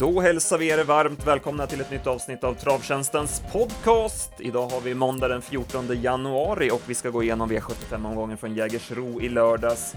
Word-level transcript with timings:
Då 0.00 0.20
hälsar 0.20 0.58
vi 0.58 0.70
er 0.70 0.84
varmt 0.84 1.26
välkomna 1.26 1.66
till 1.66 1.80
ett 1.80 1.90
nytt 1.90 2.06
avsnitt 2.06 2.44
av 2.44 2.54
Travtjänstens 2.54 3.42
podcast. 3.52 4.32
Idag 4.38 4.66
har 4.66 4.80
vi 4.80 4.94
måndag 4.94 5.28
den 5.28 5.42
14 5.42 6.02
januari 6.02 6.70
och 6.70 6.80
vi 6.86 6.94
ska 6.94 7.10
gå 7.10 7.22
igenom 7.22 7.50
V75-omgången 7.50 8.36
från 8.36 8.54
Jägersro 8.54 9.20
i 9.20 9.28
lördags. 9.28 9.94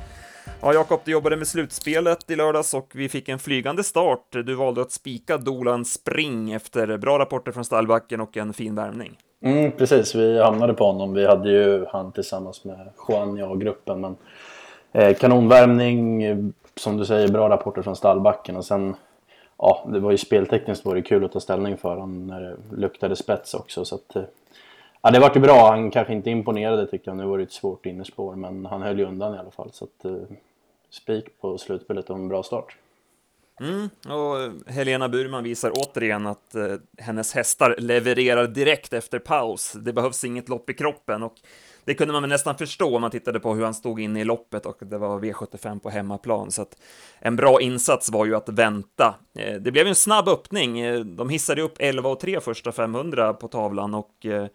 Ja, 0.62 0.74
Jakob, 0.74 1.00
du 1.06 1.12
jobbade 1.12 1.38
med 1.38 1.48
slutspelet 1.48 2.32
i 2.32 2.36
lördags 2.36 2.74
och 2.74 2.92
vi 2.96 3.10
fick 3.10 3.30
en 3.30 3.40
flygande 3.40 3.84
start. 3.84 4.28
Du 4.32 4.54
valde 4.54 4.82
att 4.82 4.92
spika 4.92 5.38
Dolan 5.38 5.86
Spring 5.86 6.52
efter 6.52 6.98
bra 6.98 7.20
rapporter 7.20 7.52
från 7.52 7.66
stallbacken 7.66 8.22
och 8.22 8.38
en 8.38 8.54
fin 8.54 8.76
värmning. 8.76 9.18
Mm, 9.42 9.72
precis, 9.72 10.16
vi 10.16 10.42
hamnade 10.42 10.74
på 10.74 10.86
honom. 10.86 11.14
Vi 11.14 11.26
hade 11.26 11.52
ju 11.52 11.86
han 11.90 12.12
tillsammans 12.12 12.64
med 12.66 12.90
Juan, 13.08 13.38
jag 13.38 13.52
och 13.52 13.62
gruppen. 13.62 14.02
Men 14.02 14.16
eh, 14.92 15.16
kanonvärmning, 15.16 16.24
som 16.76 16.98
du 16.98 17.06
säger, 17.06 17.28
bra 17.28 17.50
rapporter 17.50 17.82
från 17.82 17.96
stallbacken 17.96 18.58
och 18.58 18.66
sen 18.66 18.96
ja, 19.58 19.90
det 19.94 20.00
var 20.00 20.12
ju 20.12 20.18
speltekniskt 20.18 20.86
var 20.86 20.96
det 20.96 21.02
kul 21.02 21.26
att 21.26 21.32
ta 21.32 21.40
ställning 21.40 21.78
för 21.78 21.90
honom 21.90 22.28
när 22.28 22.42
det 22.42 22.58
luktade 22.76 23.16
spets 23.16 23.54
också. 23.54 23.86
Så 23.86 23.96
att, 23.96 24.16
eh, 24.16 24.24
ja, 25.02 25.12
det 25.12 25.20
vart 25.20 25.36
ju 25.36 25.40
bra. 25.40 25.70
Han 25.70 25.92
kanske 25.92 26.14
inte 26.14 26.30
imponerade 26.30 26.88
tyckte 26.88 27.10
jag. 27.10 27.18
Nu 27.18 27.26
var 27.26 27.38
det 27.38 27.44
ett 27.44 27.52
svårt 27.52 27.86
innerspår, 27.86 28.36
men 28.36 28.66
han 28.66 28.82
höll 28.82 29.00
ju 29.00 29.06
undan 29.06 29.36
i 29.36 29.38
alla 29.38 29.52
fall. 29.52 29.70
Så 29.72 29.86
att, 29.86 30.06
eh, 30.06 30.18
spik 30.90 31.42
på 31.42 31.58
slutspelet 31.58 32.10
och 32.10 32.16
en 32.16 32.28
bra 32.28 32.44
start. 32.44 32.78
Mm, 33.60 33.90
och 34.18 34.72
Helena 34.74 35.10
Burman 35.10 35.44
visar 35.44 35.72
återigen 35.76 36.28
att 36.28 36.56
eh, 36.56 36.76
hennes 36.98 37.34
hästar 37.34 37.76
levererar 37.78 38.48
direkt 38.48 38.94
efter 38.94 39.20
paus. 39.20 39.74
Det 39.74 39.94
behövs 39.94 40.24
inget 40.24 40.50
lopp 40.50 40.70
i 40.70 40.74
kroppen 40.74 41.24
och 41.24 41.36
det 41.86 41.94
kunde 41.94 42.14
man 42.14 42.22
väl 42.22 42.30
nästan 42.30 42.58
förstå 42.58 42.96
om 42.96 43.02
man 43.02 43.12
tittade 43.12 43.40
på 43.40 43.54
hur 43.54 43.64
han 43.64 43.74
stod 43.74 44.00
inne 44.00 44.22
i 44.22 44.24
loppet 44.24 44.66
och 44.66 44.78
det 44.80 44.98
var 44.98 45.20
V75 45.20 45.80
på 45.80 45.90
hemmaplan. 45.90 46.52
Så 46.52 46.62
att 46.62 46.78
en 47.20 47.36
bra 47.36 47.62
insats 47.62 48.10
var 48.10 48.26
ju 48.26 48.36
att 48.36 48.50
vänta. 48.50 49.16
Eh, 49.40 49.54
det 49.54 49.72
blev 49.72 49.88
en 49.88 49.96
snabb 49.96 50.28
öppning. 50.28 50.80
Eh, 50.80 51.00
de 51.00 51.30
hissade 51.30 51.62
upp 51.62 51.76
11 51.80 52.10
och 52.10 52.20
3 52.20 52.40
första 52.40 52.72
500 52.72 53.34
på 53.34 53.48
tavlan 53.48 53.94
och 53.94 54.26
eh, 54.26 54.48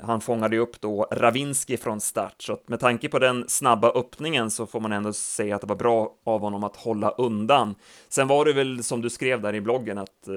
han 0.00 0.20
fångade 0.20 0.56
ju 0.56 0.62
upp 0.62 0.80
då 0.80 1.06
Ravinski 1.10 1.76
från 1.76 2.00
start, 2.00 2.34
så 2.38 2.52
att 2.52 2.68
med 2.68 2.80
tanke 2.80 3.08
på 3.08 3.18
den 3.18 3.44
snabba 3.48 3.90
öppningen 3.90 4.50
så 4.50 4.66
får 4.66 4.80
man 4.80 4.92
ändå 4.92 5.12
säga 5.12 5.54
att 5.54 5.60
det 5.60 5.66
var 5.66 5.76
bra 5.76 6.14
av 6.24 6.40
honom 6.40 6.64
att 6.64 6.76
hålla 6.76 7.10
undan. 7.10 7.74
Sen 8.08 8.28
var 8.28 8.44
det 8.44 8.52
väl 8.52 8.84
som 8.84 9.02
du 9.02 9.10
skrev 9.10 9.40
där 9.40 9.54
i 9.54 9.60
bloggen 9.60 9.98
att 9.98 10.28
eh, 10.28 10.34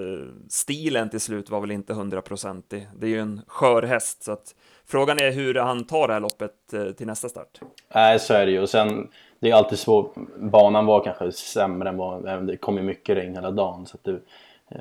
stilen 0.49 1.09
till 1.09 1.19
slut 1.19 1.49
var 1.49 1.61
väl 1.61 1.71
inte 1.71 1.93
hundraprocentig. 1.93 2.87
Det 2.95 3.05
är 3.05 3.09
ju 3.09 3.19
en 3.19 3.41
skör 3.47 3.83
häst, 3.83 4.23
så 4.23 4.31
att 4.31 4.55
frågan 4.85 5.19
är 5.19 5.31
hur 5.31 5.55
han 5.55 5.83
tar 5.83 6.07
det 6.07 6.13
här 6.13 6.21
loppet 6.21 6.73
eh, 6.73 6.85
till 6.85 7.07
nästa 7.07 7.29
start. 7.29 7.59
Nej, 7.93 8.19
så 8.19 8.33
är 8.33 8.45
det 8.45 8.51
ju. 8.51 8.61
Och 8.61 8.69
sen, 8.69 9.07
det 9.39 9.49
är 9.49 9.55
alltid 9.55 9.79
svårt. 9.79 10.13
Banan 10.39 10.85
var 10.85 11.03
kanske 11.03 11.31
sämre 11.31 11.89
än 11.89 11.97
vad, 11.97 12.47
det 12.47 12.57
kom 12.57 12.77
ju 12.77 12.83
mycket 12.83 13.17
regn 13.17 13.35
hela 13.35 13.51
dagen, 13.51 13.85
så 13.85 13.97
att 13.97 14.03
det 14.03 14.19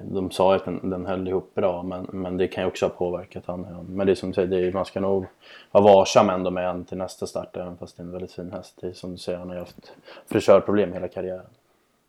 de 0.03 0.31
sa 0.31 0.55
att 0.55 0.65
den, 0.65 0.91
den 0.91 1.07
höll 1.07 1.29
ihop 1.29 1.55
bra 1.55 1.83
men, 1.83 2.07
men 2.13 2.37
det 2.37 2.49
kan 2.49 2.65
ju 2.65 2.69
också 2.69 2.87
ha 2.87 2.91
påverkat 2.91 3.47
han. 3.47 3.87
Men 3.89 4.07
det 4.07 4.13
är 4.13 4.15
som 4.15 4.31
du 4.31 4.35
säger, 4.35 4.49
det 4.49 4.67
är, 4.67 4.73
man 4.73 4.85
ska 4.85 5.01
nog 5.01 5.27
vara 5.71 5.85
varsam 5.85 6.31
ändå 6.31 6.51
med 6.51 6.67
han 6.67 6.85
till 6.85 6.99
nästa 6.99 7.27
start 7.27 7.57
även 7.57 7.77
fast 7.77 7.97
det 7.97 8.03
är 8.03 8.05
en 8.05 8.13
väldigt 8.13 8.33
fin 8.33 8.53
häst. 8.53 8.79
Det 8.81 8.87
är, 8.87 8.93
som 8.93 9.13
du 9.13 9.19
säger, 9.19 9.39
han 9.39 9.49
har 9.49 9.55
ju 9.55 9.61
haft 9.61 9.93
frisörproblem 10.27 10.93
hela 10.93 11.09
karriären. 11.09 11.47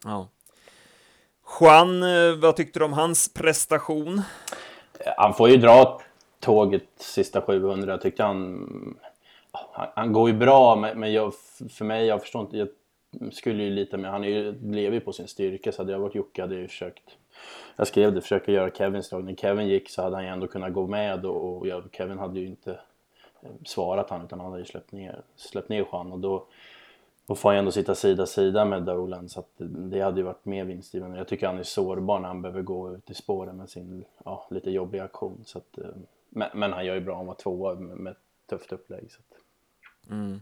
Ja. 0.03 0.27
Juan, 1.59 2.03
eh, 2.03 2.35
vad 2.41 2.55
tyckte 2.55 2.79
du 2.79 2.85
om 2.85 2.93
hans 2.93 3.33
prestation? 3.33 4.21
Han 5.17 5.33
får 5.33 5.49
ju 5.49 5.57
dra 5.57 6.02
tåget 6.39 6.83
sista 6.97 7.41
700. 7.41 7.91
Jag 7.91 8.02
tyckte 8.02 8.23
han... 8.23 8.97
Han, 9.52 9.87
han 9.95 10.13
går 10.13 10.29
ju 10.29 10.37
bra 10.37 10.75
men 10.75 11.13
jag, 11.13 11.33
för 11.69 11.85
mig, 11.85 12.05
jag 12.05 12.21
förstår 12.21 12.41
inte. 12.41 12.57
Jag 12.57 12.67
skulle 13.33 13.63
ju 13.63 13.69
lita 13.69 13.97
med, 13.97 14.11
han 14.11 14.23
är 14.23 14.27
ju, 14.27 14.71
lever 14.71 14.93
ju 14.95 14.99
på 14.99 15.13
sin 15.13 15.27
styrka 15.27 15.71
så 15.71 15.81
hade 15.81 15.91
jag 15.91 15.99
varit 15.99 16.15
Jocke 16.15 16.41
hade 16.41 16.53
jag 16.53 16.61
ju 16.61 16.67
försökt 16.67 17.03
jag 17.75 17.87
skrev 17.87 18.13
det, 18.13 18.21
försöka 18.21 18.52
göra 18.52 18.71
Kevins 18.71 19.09
drag. 19.09 19.23
När 19.23 19.35
Kevin 19.35 19.67
gick 19.67 19.89
så 19.89 20.02
hade 20.02 20.15
han 20.15 20.25
ju 20.25 20.29
ändå 20.29 20.47
kunnat 20.47 20.73
gå 20.73 20.87
med 20.87 21.25
och, 21.25 21.57
och 21.57 21.67
jag, 21.67 21.83
Kevin 21.91 22.19
hade 22.19 22.39
ju 22.39 22.47
inte 22.47 22.71
eh, 23.41 23.49
svarat 23.65 24.09
han 24.09 24.25
utan 24.25 24.39
han 24.39 24.52
hade 24.52 24.61
ju 24.61 24.65
släppt 24.65 24.91
ner, 24.91 25.21
släppt 25.35 25.69
ner 25.69 25.85
Juan 25.91 26.11
och 26.11 26.19
då, 26.19 26.45
då 27.27 27.35
får 27.35 27.49
han 27.49 27.55
ju 27.55 27.59
ändå 27.59 27.71
sitta 27.71 27.95
sida 27.95 28.25
sida 28.25 28.65
med 28.65 28.83
Dolan 28.83 29.29
så 29.29 29.39
att 29.39 29.52
det 29.57 30.02
hade 30.02 30.17
ju 30.17 30.23
varit 30.23 30.45
mer 30.45 30.65
vinstgivande. 30.65 31.17
Jag 31.17 31.27
tycker 31.27 31.47
han 31.47 31.59
är 31.59 31.63
sårbar 31.63 32.19
när 32.19 32.27
han 32.27 32.41
behöver 32.41 32.61
gå 32.61 32.93
ut 32.93 33.09
i 33.09 33.13
spåren 33.13 33.58
med 33.58 33.69
sin 33.69 34.05
ja, 34.25 34.47
lite 34.49 34.71
jobbiga 34.71 35.03
aktion. 35.03 35.43
Så 35.45 35.58
att, 35.58 35.77
eh, 35.77 35.85
men, 36.29 36.49
men, 36.53 36.73
han 36.73 36.85
gör 36.85 36.95
ju 36.95 37.02
bra, 37.02 37.15
han 37.15 37.25
var 37.25 37.35
tvåa 37.35 37.75
med, 37.75 37.97
med 37.97 38.11
ett 38.11 38.17
tufft 38.49 38.71
upplägg. 38.71 39.11
Så 39.11 39.19
att... 39.19 40.11
mm. 40.11 40.41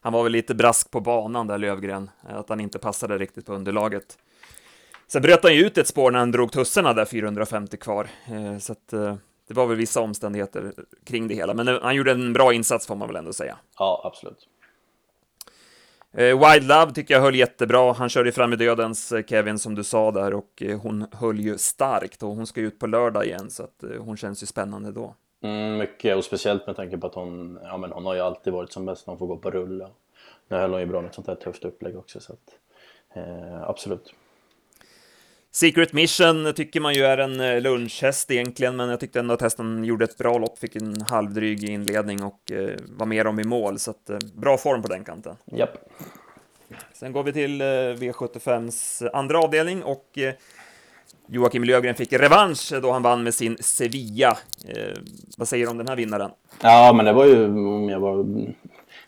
Han 0.00 0.12
var 0.12 0.22
väl 0.22 0.32
lite 0.32 0.54
brask 0.54 0.90
på 0.90 1.00
banan 1.00 1.46
där 1.46 1.58
Lövgren, 1.58 2.10
att 2.20 2.48
han 2.48 2.60
inte 2.60 2.78
passade 2.78 3.18
riktigt 3.18 3.46
på 3.46 3.52
underlaget. 3.52 4.18
Sen 5.08 5.22
bröt 5.22 5.42
han 5.42 5.54
ju 5.54 5.66
ut 5.66 5.78
ett 5.78 5.86
spår 5.86 6.10
när 6.10 6.18
han 6.18 6.32
drog 6.32 6.52
tussarna 6.52 6.92
där 6.92 7.04
450 7.04 7.76
kvar, 7.76 8.08
eh, 8.26 8.58
så 8.58 8.72
att 8.72 8.92
eh, 8.92 9.16
det 9.48 9.54
var 9.54 9.66
väl 9.66 9.76
vissa 9.76 10.00
omständigheter 10.00 10.72
kring 11.04 11.28
det 11.28 11.34
hela, 11.34 11.54
men 11.54 11.68
han 11.68 11.94
gjorde 11.94 12.10
en 12.10 12.32
bra 12.32 12.52
insats 12.52 12.86
får 12.86 12.96
man 12.96 13.08
väl 13.08 13.16
ändå 13.16 13.32
säga. 13.32 13.58
Ja, 13.78 14.00
absolut. 14.04 14.48
Eh, 16.12 16.24
Wild 16.24 16.68
Love 16.68 16.92
tycker 16.92 17.14
jag 17.14 17.20
höll 17.20 17.34
jättebra. 17.34 17.92
Han 17.92 18.08
körde 18.08 18.32
fram 18.32 18.52
i 18.52 18.56
dödens 18.56 19.12
Kevin 19.26 19.58
som 19.58 19.74
du 19.74 19.84
sa 19.84 20.10
där 20.10 20.34
och 20.34 20.62
hon 20.82 21.06
höll 21.12 21.40
ju 21.40 21.58
starkt 21.58 22.22
och 22.22 22.28
hon 22.28 22.46
ska 22.46 22.60
ut 22.60 22.78
på 22.78 22.86
lördag 22.86 23.26
igen 23.26 23.50
så 23.50 23.62
att 23.62 23.84
hon 23.98 24.16
känns 24.16 24.42
ju 24.42 24.46
spännande 24.46 24.92
då. 24.92 25.14
Mm, 25.42 25.78
mycket 25.78 26.16
och 26.16 26.24
speciellt 26.24 26.66
med 26.66 26.76
tanke 26.76 26.98
på 26.98 27.06
att 27.06 27.14
hon, 27.14 27.58
ja 27.62 27.76
men 27.76 27.92
hon 27.92 28.06
har 28.06 28.14
ju 28.14 28.20
alltid 28.20 28.52
varit 28.52 28.72
som 28.72 28.86
bäst 28.86 29.06
när 29.06 29.12
hon 29.12 29.18
får 29.18 29.26
gå 29.26 29.36
på 29.36 29.50
rulla. 29.50 29.90
Nu 30.48 30.56
höll 30.56 30.70
hon 30.70 30.80
ju 30.80 30.86
bra 30.86 31.00
med 31.00 31.08
ett 31.08 31.14
sånt 31.14 31.26
här 31.26 31.34
tufft 31.34 31.64
upplägg 31.64 31.98
också 31.98 32.20
så 32.20 32.32
att 32.32 32.58
eh, 33.16 33.62
absolut. 33.62 34.14
Secret 35.52 35.92
Mission 35.92 36.52
tycker 36.56 36.80
man 36.80 36.94
ju 36.94 37.04
är 37.04 37.18
en 37.18 37.40
eh, 37.40 37.60
lunchhäst 37.60 38.30
egentligen, 38.30 38.76
men 38.76 38.88
jag 38.88 39.00
tyckte 39.00 39.20
ändå 39.20 39.34
att 39.34 39.40
hästen 39.42 39.84
gjorde 39.84 40.04
ett 40.04 40.18
bra 40.18 40.38
lopp, 40.38 40.58
fick 40.58 40.76
en 40.76 41.00
halvdryg 41.08 41.64
inledning 41.64 42.22
och 42.22 42.52
eh, 42.52 42.70
var 42.98 43.06
med 43.06 43.26
om 43.26 43.40
i 43.40 43.44
mål, 43.44 43.78
så 43.78 43.90
att, 43.90 44.10
eh, 44.10 44.18
bra 44.34 44.58
form 44.58 44.82
på 44.82 44.88
den 44.88 45.04
kanten. 45.04 45.36
Japp. 45.44 45.78
Sen 46.92 47.12
går 47.12 47.22
vi 47.22 47.32
till 47.32 47.60
eh, 47.60 47.64
V75s 47.64 49.10
andra 49.12 49.38
avdelning 49.38 49.82
och 49.82 50.18
eh, 50.18 50.34
Joakim 51.30 51.64
Lövgren 51.64 51.94
fick 51.94 52.12
revansch 52.12 52.72
då 52.82 52.92
han 52.92 53.02
vann 53.02 53.22
med 53.22 53.34
sin 53.34 53.56
Sevilla. 53.60 54.38
Eh, 54.68 54.98
vad 55.36 55.48
säger 55.48 55.64
du 55.64 55.70
om 55.70 55.78
den 55.78 55.88
här 55.88 55.96
vinnaren? 55.96 56.30
Ja, 56.62 56.92
men 56.96 57.04
det 57.04 57.12
var 57.12 57.26
ju, 57.26 57.44
om 57.44 57.88
jag 57.88 58.00
var 58.00 58.26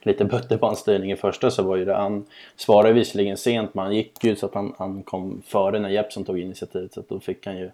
lite 0.03 0.25
butter 0.25 0.59
på 0.59 0.67
hans 0.67 0.79
styrning 0.79 1.13
i 1.13 1.17
första 1.17 1.51
så 1.51 1.63
var 1.63 1.77
ju 1.77 1.85
det, 1.85 1.95
han 1.95 2.27
svarade 2.57 2.93
visserligen 2.93 3.37
sent 3.37 3.75
men 3.75 3.85
han 3.85 3.95
gick 3.95 4.25
ju 4.25 4.37
så 4.37 4.47
att 4.47 4.55
han, 4.55 4.75
han 4.79 5.03
kom 5.03 5.43
före 5.47 5.79
när 5.79 5.89
Jeppson 5.89 6.25
tog 6.25 6.39
initiativet 6.39 6.93
så 6.93 7.01
att 7.01 7.09
då 7.09 7.21
fick 7.21 7.47
han 7.47 7.59
ju 7.59 7.71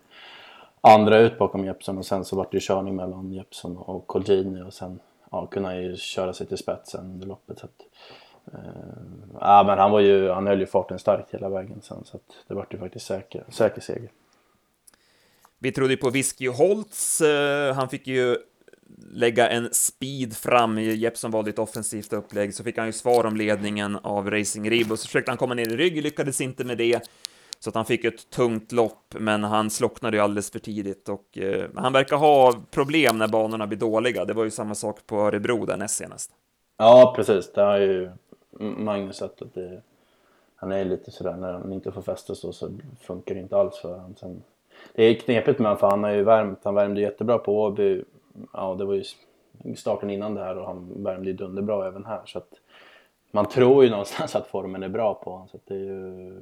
andra 0.80 1.18
ut 1.18 1.38
bakom 1.38 1.64
Jeppson 1.64 1.98
och 1.98 2.06
sen 2.06 2.24
så 2.24 2.36
vart 2.36 2.50
det 2.50 2.56
ju 2.56 2.60
körning 2.60 2.96
mellan 2.96 3.32
Jeppson 3.32 3.76
och 3.76 4.06
Colgjini 4.06 4.62
och 4.62 4.74
sen 4.74 5.00
ja, 5.30 5.46
kunde 5.46 5.68
han 5.68 5.82
ju 5.82 5.96
köra 5.96 6.32
sig 6.32 6.46
till 6.46 6.58
spetsen 6.58 7.04
under 7.04 7.26
loppet. 7.26 7.58
Så 7.58 7.66
att, 7.66 7.82
eh, 8.52 8.60
ja, 9.40 9.64
men 9.66 9.78
han, 9.78 9.90
var 9.90 10.00
ju, 10.00 10.30
han 10.30 10.46
höll 10.46 10.60
ju 10.60 10.66
farten 10.66 10.98
starkt 10.98 11.34
hela 11.34 11.48
vägen 11.48 11.80
sen 11.82 12.04
så 12.04 12.16
att 12.16 12.36
det 12.46 12.54
vart 12.54 12.74
ju 12.74 12.78
faktiskt 12.78 13.06
säker, 13.06 13.44
säker 13.48 13.80
seger. 13.80 14.10
Vi 15.58 15.72
trodde 15.72 15.92
ju 15.92 15.96
på 15.96 16.10
Whisky 16.10 16.48
Holtz. 16.48 17.20
Eh, 17.20 17.74
han 17.74 17.88
fick 17.88 18.06
ju 18.06 18.36
lägga 19.12 19.48
en 19.48 19.68
speed 19.72 20.36
fram. 20.36 20.78
Jeppson 20.78 21.30
valde 21.30 21.50
ett 21.50 21.58
offensivt 21.58 22.12
upplägg, 22.12 22.54
så 22.54 22.64
fick 22.64 22.78
han 22.78 22.86
ju 22.86 22.92
svar 22.92 23.26
om 23.26 23.36
ledningen 23.36 23.96
av 23.96 24.30
Racing 24.30 24.70
Rib 24.70 24.92
och 24.92 24.98
så 24.98 25.06
försökte 25.06 25.30
han 25.30 25.38
komma 25.38 25.54
ner 25.54 25.68
i 25.68 25.76
rygg, 25.76 26.02
lyckades 26.02 26.40
inte 26.40 26.64
med 26.64 26.78
det. 26.78 27.08
Så 27.58 27.70
att 27.70 27.74
han 27.74 27.84
fick 27.84 28.04
ett 28.04 28.30
tungt 28.30 28.72
lopp, 28.72 29.14
men 29.18 29.44
han 29.44 29.70
slocknade 29.70 30.16
ju 30.16 30.22
alldeles 30.22 30.50
för 30.50 30.58
tidigt 30.58 31.08
och 31.08 31.38
eh, 31.38 31.70
han 31.74 31.92
verkar 31.92 32.16
ha 32.16 32.54
problem 32.70 33.18
när 33.18 33.28
banorna 33.28 33.66
blir 33.66 33.78
dåliga. 33.78 34.24
Det 34.24 34.34
var 34.34 34.44
ju 34.44 34.50
samma 34.50 34.74
sak 34.74 35.06
på 35.06 35.16
Örebro 35.16 35.66
där 35.66 35.76
näst 35.76 35.96
senast. 35.96 36.30
Ja, 36.76 37.12
precis. 37.16 37.52
Det 37.52 37.62
har 37.62 37.78
ju 37.78 38.10
Magnus 38.60 39.16
sett 39.16 39.42
att 39.42 39.54
det, 39.54 39.82
han 40.56 40.72
är 40.72 40.84
lite 40.84 41.10
sådär 41.10 41.36
när 41.36 41.52
han 41.52 41.72
inte 41.72 41.92
får 41.92 42.02
fäste 42.02 42.34
så, 42.34 42.52
så 42.52 42.70
funkar 43.00 43.34
det 43.34 43.40
inte 43.40 43.56
alls 43.56 43.76
för 43.76 43.92
honom. 43.92 44.14
Sen, 44.16 44.42
det 44.94 45.04
är 45.04 45.14
knepigt 45.14 45.58
med 45.58 45.66
honom 45.66 45.78
för 45.78 45.90
han 45.90 46.04
har 46.04 46.10
ju 46.10 46.22
värmt, 46.22 46.58
han 46.62 46.74
värmde 46.74 47.00
jättebra 47.00 47.38
på 47.38 47.62
Åby 47.62 48.04
ja, 48.52 48.74
det 48.74 48.84
var 48.84 48.94
ju 48.94 49.04
starten 49.76 50.10
innan 50.10 50.34
det 50.34 50.44
här 50.44 50.58
och 50.58 50.66
han 50.66 51.02
värmde 51.02 51.30
ju 51.30 51.36
dunderbra 51.36 51.86
även 51.86 52.04
här. 52.04 52.22
Så 52.26 52.38
att 52.38 52.50
man 53.30 53.48
tror 53.48 53.84
ju 53.84 53.90
någonstans 53.96 54.36
att 54.36 54.46
formen 54.46 54.82
är 54.82 54.88
bra 54.88 55.14
på 55.14 55.30
honom. 55.30 55.48
Så 55.48 55.56
att 55.56 55.66
det 55.66 55.74
är 55.74 55.78
ju, 55.78 56.40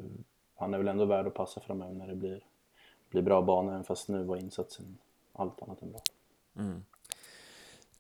han 0.57 0.75
är 0.75 0.79
väl 0.79 0.89
ändå 0.89 1.05
värd 1.05 1.27
att 1.27 1.35
passa 1.35 1.61
framöver 1.61 1.95
när 1.95 2.07
det 2.07 2.15
blir, 2.15 2.41
blir 3.11 3.23
bra 3.23 3.43
banor. 3.43 3.73
Även 3.73 3.85
fast 3.85 4.09
nu 4.09 4.23
var 4.23 4.37
insatsen 4.37 4.99
allt 5.33 5.63
annat 5.63 5.83
än 5.83 5.91
bra. 5.91 6.01
Mm. 6.59 6.85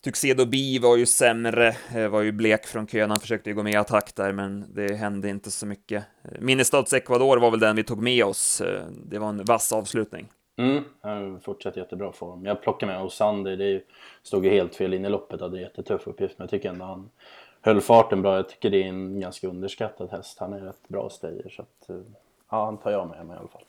Tuxedo 0.04 0.46
Bi 0.46 0.78
var 0.78 0.96
ju 0.96 1.06
sämre, 1.06 1.76
eh, 1.94 2.08
var 2.08 2.22
ju 2.22 2.32
blek 2.32 2.66
från 2.66 2.86
kön, 2.86 3.10
han 3.10 3.20
försökte 3.20 3.50
ju 3.50 3.56
gå 3.56 3.62
med 3.62 3.72
i 3.72 3.76
attack 3.76 4.14
där, 4.14 4.32
men 4.32 4.66
det 4.74 4.94
hände 4.94 5.28
inte 5.28 5.50
så 5.50 5.66
mycket. 5.66 6.04
Eh, 6.22 6.40
Minnestads 6.40 6.92
Ecuador 6.92 7.36
var 7.36 7.50
väl 7.50 7.60
den 7.60 7.76
vi 7.76 7.84
tog 7.84 8.02
med 8.02 8.24
oss, 8.24 8.60
eh, 8.60 8.84
det 9.04 9.18
var 9.18 9.28
en 9.28 9.44
vass 9.44 9.72
avslutning. 9.72 10.28
Mm, 10.56 10.84
han 11.00 11.40
fortsätter 11.40 11.80
jättebra 11.80 12.12
form. 12.12 12.46
Jag 12.46 12.62
plockar 12.62 12.86
med 12.86 13.02
Osander, 13.02 13.56
det 13.56 13.82
stod 14.22 14.44
ju 14.44 14.50
helt 14.50 14.74
fel 14.74 14.94
in 14.94 15.04
i 15.04 15.08
loppet, 15.08 15.40
hade 15.40 15.56
en 15.56 15.62
jättetuff 15.62 16.06
uppgift, 16.06 16.38
men 16.38 16.44
jag 16.44 16.50
tycker 16.50 16.68
ändå 16.68 16.84
han 16.84 17.10
höll 17.60 17.80
farten 17.80 18.22
bra. 18.22 18.36
Jag 18.36 18.48
tycker 18.48 18.70
det 18.70 18.82
är 18.82 18.88
en 18.88 19.20
ganska 19.20 19.48
underskattad 19.48 20.10
häst. 20.10 20.38
Han 20.38 20.52
är 20.52 20.60
rätt 20.60 20.88
bra 20.88 21.10
stayer, 21.10 21.48
så 21.48 21.62
att, 21.62 21.90
eh, 21.90 21.96
ja, 22.50 22.64
han 22.64 22.78
tar 22.78 22.90
jag 22.90 23.08
med 23.08 23.26
mig 23.26 23.36
i 23.36 23.38
alla 23.38 23.48
fall. 23.48 23.64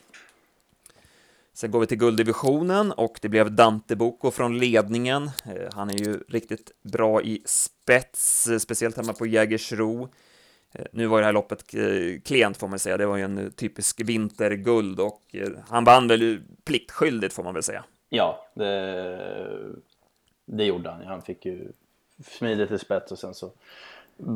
Sen 1.54 1.72
går 1.72 1.80
vi 1.80 1.88
till 1.88 1.98
gulddivisionen 1.98 2.92
och 2.92 3.20
det 3.22 3.30
blev 3.30 3.52
Dante 3.52 3.96
Boko 3.96 4.32
från 4.32 4.58
ledningen. 4.58 5.24
Eh, 5.24 5.70
han 5.74 5.90
är 5.90 6.08
ju 6.08 6.20
riktigt 6.28 6.72
bra 6.82 7.22
i 7.22 7.42
spets, 7.46 8.48
eh, 8.48 8.58
speciellt 8.58 8.98
hemma 8.98 9.14
på 9.14 9.26
Jägersro. 9.26 10.10
Eh, 10.76 10.86
nu 10.92 11.08
var 11.08 11.20
det 11.20 11.26
här 11.26 11.34
loppet 11.34 11.64
klent 12.24 12.58
får 12.58 12.68
man 12.68 12.80
säga, 12.80 12.98
det 12.98 13.06
var 13.06 13.18
ju 13.18 13.24
en 13.24 13.52
typisk 13.52 14.02
vinterguld 14.02 15.00
och 15.00 15.36
han 15.68 15.84
vann 15.84 16.08
väl 16.08 16.42
pliktskyldigt 16.64 17.34
får 17.34 17.44
man 17.44 17.54
väl 17.54 17.64
säga. 17.64 17.84
Ja, 18.10 18.48
det, 18.54 19.76
det 20.46 20.66
gjorde 20.66 20.90
han. 20.90 21.06
Han 21.06 21.22
fick 21.22 21.46
ju 21.46 21.72
smidigt 22.24 22.72
i 22.72 22.80
spets 22.80 23.12
och 23.12 23.20
sen 23.20 23.34
så 23.34 23.52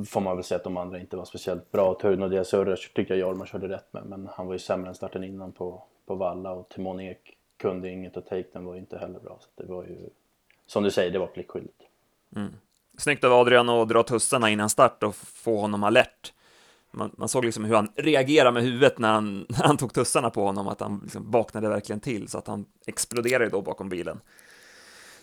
får 0.07 0.21
man 0.21 0.35
väl 0.35 0.43
säga 0.43 0.57
att 0.57 0.63
de 0.63 0.77
andra 0.77 0.99
inte 0.99 1.17
var 1.17 1.25
speciellt 1.25 1.71
bra. 1.71 1.93
Turno 2.01 2.23
och 2.23 2.29
Diazurra 2.29 2.75
tyckte 2.75 3.13
jag 3.13 3.19
Jorma 3.19 3.45
körde 3.45 3.69
rätt 3.69 3.93
med, 3.93 4.05
men 4.05 4.29
han 4.31 4.47
var 4.47 4.53
ju 4.53 4.59
sämre 4.59 4.89
än 4.89 4.95
starten 4.95 5.23
innan 5.23 5.51
på, 5.51 5.83
på 6.05 6.15
Valla 6.15 6.51
och 6.51 6.69
Timon 6.69 6.99
Ek 6.99 7.37
kunde 7.57 7.89
inget 7.89 8.17
och 8.17 8.25
take 8.25 8.47
den 8.53 8.65
var 8.65 8.73
ju 8.73 8.79
inte 8.79 8.97
heller 8.97 9.19
bra. 9.19 9.37
Så 9.39 9.63
det 9.63 9.71
var 9.71 9.83
ju, 9.83 10.09
som 10.65 10.83
du 10.83 10.91
säger, 10.91 11.11
det 11.11 11.19
var 11.19 11.27
pliktskyldigt. 11.27 11.81
Mm. 12.35 12.53
Snyggt 12.99 13.23
av 13.23 13.33
Adrian 13.33 13.69
att 13.69 13.89
dra 13.89 14.03
tussarna 14.03 14.49
innan 14.49 14.69
start 14.69 15.03
och 15.03 15.15
få 15.15 15.59
honom 15.59 15.83
alert. 15.83 16.33
Man, 16.91 17.11
man, 17.17 17.29
såg 17.29 17.45
liksom 17.45 17.65
hur 17.65 17.75
han 17.75 17.91
reagerade 17.95 18.51
med 18.51 18.63
huvudet 18.63 18.99
när 18.99 19.11
han, 19.11 19.39
när 19.49 19.63
han 19.63 19.77
tog 19.77 19.93
tussarna 19.93 20.29
på 20.29 20.43
honom, 20.43 20.67
att 20.67 20.81
han 20.81 20.99
liksom 21.03 21.31
vaknade 21.31 21.69
verkligen 21.69 21.99
till 21.99 22.27
så 22.27 22.37
att 22.37 22.47
han 22.47 22.65
exploderade 22.87 23.49
då 23.49 23.61
bakom 23.61 23.89
bilen. 23.89 24.19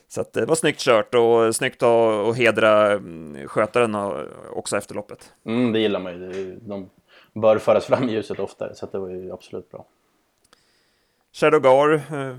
Så 0.09 0.21
att 0.21 0.33
det 0.33 0.47
var 0.47 0.55
snyggt 0.55 0.81
kört 0.81 1.15
och 1.15 1.57
snyggt 1.57 1.83
att 1.83 2.37
hedra 2.37 2.93
mm, 2.93 3.49
skötaren 3.49 3.95
också 4.51 4.77
efter 4.77 4.95
loppet. 4.95 5.33
Mm, 5.45 5.73
det 5.73 5.81
gillar 5.81 6.01
man 6.01 6.13
ju. 6.13 6.59
De 6.63 6.91
bör 7.35 7.59
föras 7.59 7.87
fram 7.87 8.09
i 8.09 8.13
ljuset 8.13 8.39
oftare, 8.39 8.75
så 8.75 8.87
det 8.87 8.99
var 8.99 9.09
ju 9.09 9.33
absolut 9.33 9.71
bra. 9.71 9.87
Shadowgar 11.33 11.93
eh, 11.95 12.37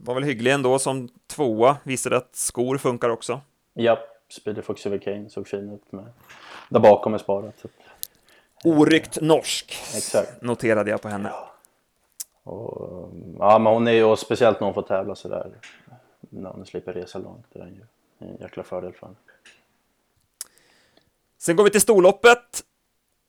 var 0.00 0.14
väl 0.14 0.24
hygglig 0.24 0.52
ändå 0.52 0.78
som 0.78 1.08
tvåa, 1.26 1.76
visade 1.82 2.16
att 2.16 2.36
skor 2.36 2.78
funkar 2.78 3.08
också. 3.08 3.40
Ja, 3.74 3.98
Speedy 4.28 4.62
Fox 4.62 4.82
Kane 4.82 5.30
såg 5.30 5.48
fin 5.48 5.70
ut 5.70 5.92
med 5.92 6.04
där 6.68 6.80
bakom 6.80 7.14
är 7.14 7.18
sparat. 7.18 7.54
Så. 7.58 7.68
Oryckt 8.64 9.20
norsk, 9.20 9.72
Exakt. 9.96 10.42
noterade 10.42 10.90
jag 10.90 11.02
på 11.02 11.08
henne. 11.08 11.28
Ja. 11.28 11.50
Och, 12.42 13.10
ja, 13.38 13.58
men 13.58 13.72
hon 13.72 13.88
är 13.88 13.92
ju, 13.92 14.04
och 14.04 14.18
speciellt 14.18 14.60
när 14.60 14.64
hon 14.64 14.74
får 14.74 14.82
tävla 14.82 15.14
sådär, 15.14 15.52
när 16.20 16.50
hon 16.50 16.66
slipper 16.66 16.92
resa 16.92 17.18
långt, 17.18 17.46
det 17.52 17.60
är 17.60 17.66
ju 17.66 17.84
en 18.18 18.36
jäkla 18.40 18.62
fördel 18.62 18.92
för 18.92 19.06
henne. 19.06 19.18
Sen 21.38 21.56
går 21.56 21.64
vi 21.64 21.70
till 21.70 21.80
storloppet 21.80 22.62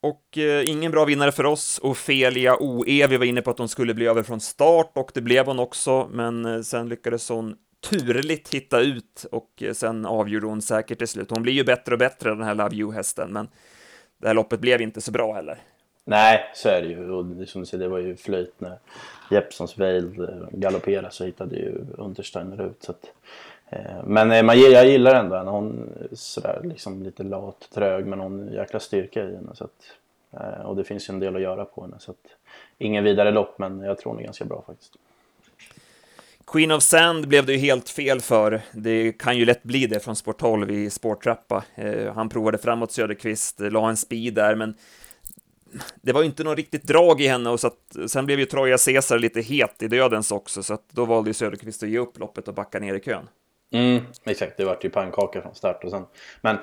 och 0.02 0.38
eh, 0.38 0.70
ingen 0.70 0.92
bra 0.92 1.06
vinnare 1.06 1.32
för 1.32 1.46
oss. 1.46 1.80
Ofelia 1.84 2.58
OE, 2.60 3.08
vi 3.08 3.18
var 3.18 3.26
inne 3.26 3.42
på 3.42 3.52
att 3.52 3.58
hon 3.58 3.70
skulle 3.70 3.94
bli 3.94 4.08
över 4.08 4.24
från 4.24 4.40
start 4.40 4.92
och 4.94 5.12
det 5.14 5.22
blev 5.22 5.46
hon 5.46 5.60
också, 5.60 6.08
men 6.12 6.46
eh, 6.46 6.62
sen 6.62 6.90
lyckades 6.90 7.30
hon 7.30 7.56
turligt 7.90 8.54
hitta 8.54 8.80
ut 8.80 9.26
och 9.32 9.64
eh, 9.64 9.74
sen 9.74 10.06
avgjorde 10.06 10.48
hon 10.48 10.62
säkert 10.62 10.98
till 10.98 11.08
slut. 11.08 11.30
Hon 11.30 11.44
blir 11.44 11.54
ju 11.54 11.64
bättre 11.64 11.94
och 11.94 12.00
bättre 12.00 12.30
den 12.30 12.44
här 12.44 12.56
Love 12.56 12.76
You-hästen, 12.76 13.34
men 13.34 13.48
det 14.18 14.28
här 14.28 14.36
loppet 14.36 14.60
blev 14.60 14.82
inte 14.82 15.02
så 15.02 15.12
bra 15.12 15.34
heller. 15.34 15.58
Nej, 16.06 16.52
så 16.54 16.70
är 16.70 16.82
det 16.82 16.88
ju. 16.88 17.12
Och 17.12 17.48
som 17.48 17.62
du 17.62 17.68
säger, 17.68 17.84
det 17.84 17.90
var 17.90 18.00
ju 18.00 18.16
flöjt 18.16 18.54
när 18.58 18.78
Jeppsons 19.32 19.78
Veil 19.78 20.20
eh, 20.20 20.48
galopperade 20.52 21.12
så 21.12 21.26
hittade 21.26 21.56
ju 21.56 21.86
Untersteiner 21.98 22.66
ut. 22.66 22.84
Så 22.84 22.92
att, 22.92 23.12
eh, 23.70 24.04
men 24.04 24.32
eh, 24.32 24.44
man, 24.44 24.60
jag 24.60 24.88
gillar 24.88 25.16
ändå 25.16 25.36
henne. 25.36 25.52
Hon 25.52 25.94
är 26.12 26.16
sådär 26.16 26.62
liksom 26.64 27.04
lite 27.04 27.24
lat, 27.24 27.70
trög, 27.74 28.06
men 28.06 28.20
hon 28.20 28.48
har 28.48 28.56
jäkla 28.56 28.80
styrka 28.80 29.24
i 29.24 29.36
henne. 29.36 29.56
Så 29.56 29.64
att, 29.64 29.94
eh, 30.32 30.66
och 30.66 30.76
det 30.76 30.84
finns 30.84 31.10
ju 31.10 31.12
en 31.12 31.20
del 31.20 31.36
att 31.36 31.42
göra 31.42 31.66
på 31.66 31.82
henne. 31.82 31.96
Så 32.00 32.12
att, 32.12 32.28
ingen 32.78 33.04
vidare 33.04 33.32
lopp, 33.32 33.60
men 33.60 33.80
jag 33.80 33.98
tror 33.98 34.12
hon 34.12 34.22
är 34.22 34.26
ganska 34.26 34.46
bra 34.46 34.64
faktiskt. 34.68 34.96
Queen 36.48 36.72
of 36.72 36.84
Sand 36.84 37.28
blev 37.28 37.46
det 37.46 37.54
ju 37.54 37.60
helt 37.60 37.90
fel 37.90 38.22
för. 38.22 38.62
Det 38.72 39.12
kan 39.12 39.38
ju 39.38 39.46
lätt 39.46 39.64
bli 39.64 39.88
det 39.88 40.00
från 40.00 40.16
sport 40.16 40.40
12 40.40 40.72
i 40.72 40.90
spårtrappa. 40.90 41.64
Eh, 41.76 42.14
han 42.14 42.30
provade 42.30 42.58
framåt 42.58 42.92
Söderqvist, 42.92 43.60
la 43.60 43.90
en 43.90 43.98
speed 43.98 44.34
där, 44.34 44.56
men 44.56 44.76
det 46.02 46.14
var 46.14 46.22
ju 46.22 46.28
inte 46.28 46.44
något 46.44 46.58
riktigt 46.58 46.84
drag 46.84 47.22
i 47.22 47.28
henne 47.28 47.50
och 47.50 47.60
så 47.60 47.68
att, 47.68 47.98
sen 48.08 48.26
blev 48.26 48.40
ju 48.40 48.46
Troja 48.46 48.78
Caesar 48.78 49.20
lite 49.20 49.42
het 49.42 49.84
i 49.84 49.88
dödens 49.88 50.32
också, 50.32 50.64
så 50.64 50.74
att 50.74 50.90
då 50.90 51.06
valde 51.06 51.30
ju 51.30 51.34
Söderqvist 51.34 51.84
att 51.84 51.90
ge 51.90 51.98
upp 51.98 52.20
loppet 52.20 52.48
och 52.48 52.54
backa 52.54 52.80
ner 52.80 52.94
i 52.94 53.00
kön. 53.00 53.30
Mm, 53.74 54.02
exakt, 54.24 54.58
det 54.58 54.66
vart 54.66 54.86
ju 54.86 54.90
pannkaka 54.90 55.42
från 55.42 55.56
start 55.56 55.84
och 55.84 55.90
sen, 55.90 56.06
men 56.42 56.58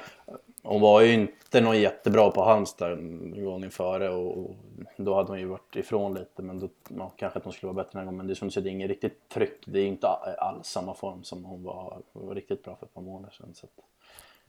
hon 0.62 0.80
var 0.80 1.00
ju 1.00 1.12
inte 1.12 1.60
någon 1.60 1.80
jättebra 1.80 2.30
på 2.30 2.44
Halmstad 2.44 2.98
gången 3.44 3.70
före 3.70 4.10
och 4.10 4.56
då 4.96 5.14
hade 5.14 5.28
hon 5.28 5.38
ju 5.38 5.46
varit 5.46 5.76
ifrån 5.76 6.14
lite 6.14 6.42
men 6.42 6.58
då, 6.58 6.68
ja, 6.98 7.12
kanske 7.16 7.38
att 7.38 7.44
hon 7.44 7.52
skulle 7.52 7.72
vara 7.72 7.84
bättre 7.84 7.90
den 7.92 7.98
här 7.98 8.04
gången 8.04 8.16
men 8.16 8.26
det 8.26 8.40
du 8.40 8.50
säger, 8.50 8.64
det 8.64 8.70
är 8.70 8.72
inget 8.72 8.88
riktigt 8.88 9.28
tryck, 9.28 9.62
det 9.66 9.80
är 9.80 9.86
inte 9.86 10.08
alls 10.38 10.66
samma 10.66 10.94
form 10.94 11.24
som 11.24 11.44
hon 11.44 11.62
var, 11.62 12.02
var 12.12 12.34
riktigt 12.34 12.64
bra 12.64 12.76
för 12.76 12.86
ett 12.86 12.94
par 12.94 13.02
månader 13.02 13.34
sedan. 13.38 13.54
Så 13.54 13.66
att, 13.66 13.84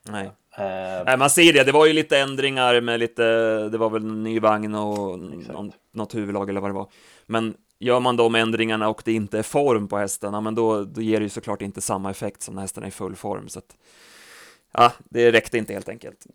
Nej. 0.09 0.25
Eh, 0.25 1.03
Nej, 1.05 1.17
man 1.17 1.29
ser 1.29 1.53
det. 1.53 1.63
Det 1.63 1.71
var 1.71 1.85
ju 1.85 1.93
lite 1.93 2.19
ändringar 2.19 2.81
med 2.81 2.99
lite, 2.99 3.23
det 3.69 3.77
var 3.77 3.89
väl 3.89 4.05
ny 4.05 4.39
vagn 4.39 4.75
och 4.75 5.19
någon, 5.19 5.71
något 5.91 6.15
huvudlag 6.15 6.49
eller 6.49 6.61
vad 6.61 6.69
det 6.69 6.75
var. 6.75 6.87
Men 7.25 7.57
gör 7.79 7.99
man 7.99 8.17
de 8.17 8.35
ändringarna 8.35 8.89
och 8.89 9.01
det 9.05 9.13
inte 9.13 9.39
är 9.39 9.43
form 9.43 9.87
på 9.87 9.97
hästarna, 9.97 10.41
men 10.41 10.55
då, 10.55 10.83
då 10.83 11.01
ger 11.01 11.19
det 11.19 11.23
ju 11.23 11.29
såklart 11.29 11.61
inte 11.61 11.81
samma 11.81 12.11
effekt 12.11 12.41
som 12.41 12.55
när 12.55 12.61
hästarna 12.61 12.87
är 12.87 12.89
i 12.89 12.91
full 12.91 13.15
form. 13.15 13.49
Så 13.49 13.59
att, 13.59 13.77
ja, 14.73 14.93
det 15.09 15.31
räckte 15.31 15.57
inte 15.57 15.73
helt 15.73 15.89
enkelt. 15.89 16.27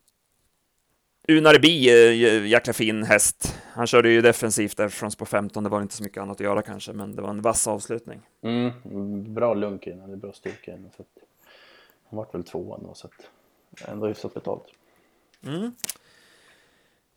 Unarbi, 1.28 2.48
jäkla 2.48 2.72
fin 2.72 3.02
häst. 3.02 3.58
Han 3.72 3.86
körde 3.86 4.10
ju 4.10 4.20
defensivt 4.20 4.76
där 4.76 4.88
från 4.88 5.10
spår 5.10 5.26
15, 5.26 5.64
det 5.64 5.70
var 5.70 5.82
inte 5.82 5.94
så 5.94 6.02
mycket 6.02 6.22
annat 6.22 6.36
att 6.36 6.40
göra 6.40 6.62
kanske, 6.62 6.92
men 6.92 7.16
det 7.16 7.22
var 7.22 7.30
en 7.30 7.42
vass 7.42 7.66
avslutning. 7.66 8.20
Mm, 8.42 9.34
bra 9.34 9.54
lunk 9.54 9.86
i 9.86 9.90
den, 9.90 10.18
bra 10.18 10.32
styrka 10.32 10.70
i 10.70 10.74
den. 10.74 10.90
Han 12.10 12.16
vart 12.16 12.34
väl 12.34 12.44
tvåan 12.44 12.82
då, 12.82 12.94
så 12.94 13.06
att 13.06 13.88
ändå 13.88 14.06
hyfsat 14.06 14.34
betalt. 14.34 14.64
Mm. 15.46 15.72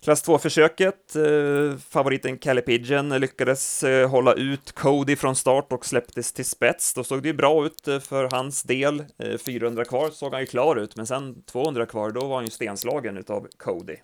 Klass 0.03 0.27
2-försöket, 0.27 1.15
eh, 1.15 1.77
favoriten 1.77 2.37
Calle 2.37 2.61
Pigeon 2.61 3.09
lyckades 3.09 3.83
eh, 3.83 4.09
hålla 4.09 4.33
ut 4.33 4.71
Cody 4.71 5.15
från 5.15 5.35
start 5.35 5.71
och 5.73 5.85
släpptes 5.85 6.33
till 6.33 6.45
spets. 6.45 6.93
Då 6.93 7.03
såg 7.03 7.21
det 7.21 7.27
ju 7.27 7.33
bra 7.33 7.65
ut 7.65 7.87
eh, 7.87 7.99
för 7.99 8.29
hans 8.31 8.63
del. 8.63 9.03
Eh, 9.17 9.37
400 9.37 9.85
kvar 9.85 10.09
såg 10.09 10.31
han 10.31 10.41
ju 10.41 10.47
klar 10.47 10.75
ut, 10.75 10.95
men 10.95 11.07
sen 11.07 11.43
200 11.43 11.85
kvar, 11.85 12.11
då 12.11 12.27
var 12.27 12.35
han 12.35 12.45
ju 12.45 12.51
stenslagen 12.51 13.17
utav 13.17 13.47
Cody. 13.57 13.97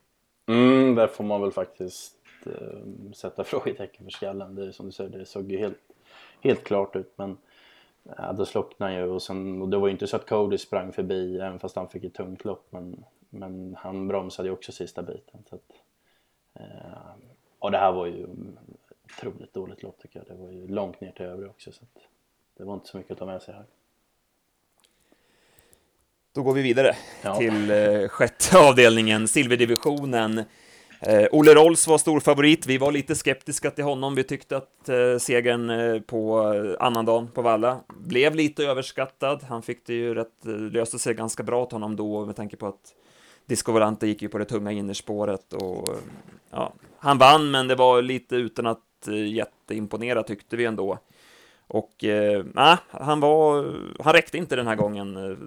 Mm, 0.50 0.96
där 0.96 1.08
får 1.08 1.24
man 1.24 1.42
väl 1.42 1.52
faktiskt 1.52 2.14
eh, 2.46 3.12
sätta 3.16 3.44
frågetecken 3.44 4.06
för 4.06 4.12
skallen. 4.12 4.56
Det 4.56 4.68
är 4.68 4.72
som 4.72 4.86
du 4.86 4.92
säger, 4.92 5.10
det 5.10 5.26
såg 5.26 5.52
ju 5.52 5.58
helt, 5.58 5.80
helt 6.42 6.64
klart 6.64 6.96
ut, 6.96 7.14
men 7.16 7.38
Ja, 8.18 8.34
då 8.34 8.46
slocknade 8.46 8.94
han 8.94 9.02
ju 9.02 9.10
och, 9.10 9.22
sen, 9.22 9.62
och 9.62 9.70
det 9.70 9.78
var 9.78 9.88
ju 9.88 9.92
inte 9.92 10.08
så 10.08 10.16
att 10.16 10.30
Cody 10.30 10.58
sprang 10.58 10.92
förbi 10.92 11.40
även 11.40 11.60
fast 11.60 11.76
han 11.76 11.90
fick 11.90 12.04
ett 12.04 12.14
tungt 12.14 12.46
lopp 12.46 12.68
men, 12.70 13.04
men 13.30 13.76
han 13.80 14.08
bromsade 14.08 14.48
ju 14.48 14.54
också 14.54 14.72
sista 14.72 15.04
biten. 15.04 15.44
Så 15.50 15.56
att, 15.56 15.62
och 17.60 17.72
det 17.72 17.78
här 17.78 17.92
var 17.92 18.06
ju 18.06 18.28
otroligt 19.06 19.54
dåligt 19.54 19.84
lopp 19.84 20.00
tycker 20.02 20.20
jag. 20.20 20.38
Det 20.38 20.44
var 20.44 20.52
ju 20.52 20.68
långt 20.68 21.02
ner 21.02 21.12
till 21.12 21.26
övre 21.26 21.50
också 21.50 21.72
så 21.72 21.86
det 22.58 22.64
var 22.64 22.74
inte 22.74 22.88
så 22.88 22.98
mycket 22.98 23.12
att 23.12 23.18
ta 23.18 23.26
med 23.26 23.42
sig 23.42 23.54
här. 23.54 23.66
Då 26.34 26.44
går 26.44 26.54
vi 26.54 26.62
vidare 26.62 26.96
ja. 27.24 27.36
till 27.36 27.72
eh, 27.72 28.08
sjätte 28.08 28.58
avdelningen, 28.70 29.28
silverdivisionen. 29.28 30.44
Eh, 31.02 31.28
Olle 31.32 31.54
Rolls 31.54 31.88
var 31.88 31.98
stor 31.98 32.20
favorit. 32.20 32.68
Vi 32.68 32.78
var 32.78 32.92
lite 32.92 33.16
skeptiska 33.16 33.72
till 33.72 33.84
honom. 33.84 34.16
Vi 34.16 34.24
tyckte 34.24 34.58
att 34.58 34.90
eh, 34.90 35.18
segern 35.20 35.70
eh, 35.70 36.02
på 36.02 36.54
eh, 36.54 36.86
annandagen 36.86 37.28
på 37.28 37.42
Valla 37.42 37.80
blev 37.88 38.36
lite 38.36 38.64
överskattad. 38.64 39.44
Han 39.44 39.62
fick 39.62 39.86
det 39.86 39.94
ju 39.94 40.14
rätt, 40.14 40.46
eh, 40.46 40.52
löste 40.52 41.00
sig 41.00 41.14
ganska 41.14 41.44
bra 41.44 41.66
till 41.66 41.76
honom 41.76 41.96
då 41.96 42.26
med 42.26 42.36
tanke 42.36 42.58
på 42.58 42.68
att 42.68 42.94
Disco 43.46 43.72
Volante 43.72 44.08
gick 44.08 44.22
ju 44.22 44.30
på 44.30 44.38
det 44.38 44.46
tunga 44.46 44.72
innerspåret 44.72 45.54
och 45.54 45.90
ja, 46.52 46.74
han 47.08 47.18
vann, 47.18 47.52
men 47.52 47.68
det 47.68 47.76
var 47.76 48.02
lite 48.02 48.36
utan 48.36 48.68
att 48.68 49.08
eh, 49.08 49.34
jätteimponera 49.34 50.24
tyckte 50.24 50.56
vi 50.56 50.66
ändå. 50.66 50.98
Och 51.68 52.04
eh, 52.04 52.46
han 52.90 53.20
var, 53.20 53.74
han 54.04 54.14
räckte 54.14 54.38
inte 54.38 54.56
den 54.56 54.68
här 54.68 54.76
gången. 54.76 55.18
Eh, 55.18 55.38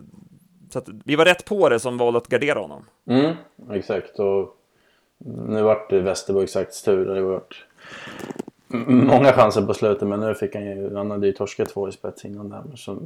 så 0.71 0.79
att 0.79 0.89
vi 1.05 1.17
var 1.17 1.25
rätt 1.25 1.45
på 1.45 1.69
det 1.69 1.81
som 1.81 1.99
valde 1.99 2.19
att 2.19 2.29
gardera 2.29 2.59
honom. 2.59 2.85
Mm, 3.07 3.35
exakt. 3.71 4.19
Och 4.19 4.57
nu 5.49 5.63
vart 5.63 5.91
det 5.91 6.01
Westerborgs 6.01 6.83
tur. 6.83 7.05
Det 7.15 7.23
var 7.23 7.43
många 8.87 9.33
chanser 9.33 9.63
på 9.63 9.75
slutet 9.75 10.09
men 10.09 10.21
nu 10.21 10.35
fick 10.35 10.55
han 10.55 10.65
ju, 10.65 10.97
han 10.97 11.11
hade 11.11 11.27
ju 11.27 11.33
torskat 11.33 11.69
två 11.69 11.89
i 11.89 11.93
spets 11.93 12.25
innan 12.25 12.49
där. 12.49 12.63
Så 12.77 12.99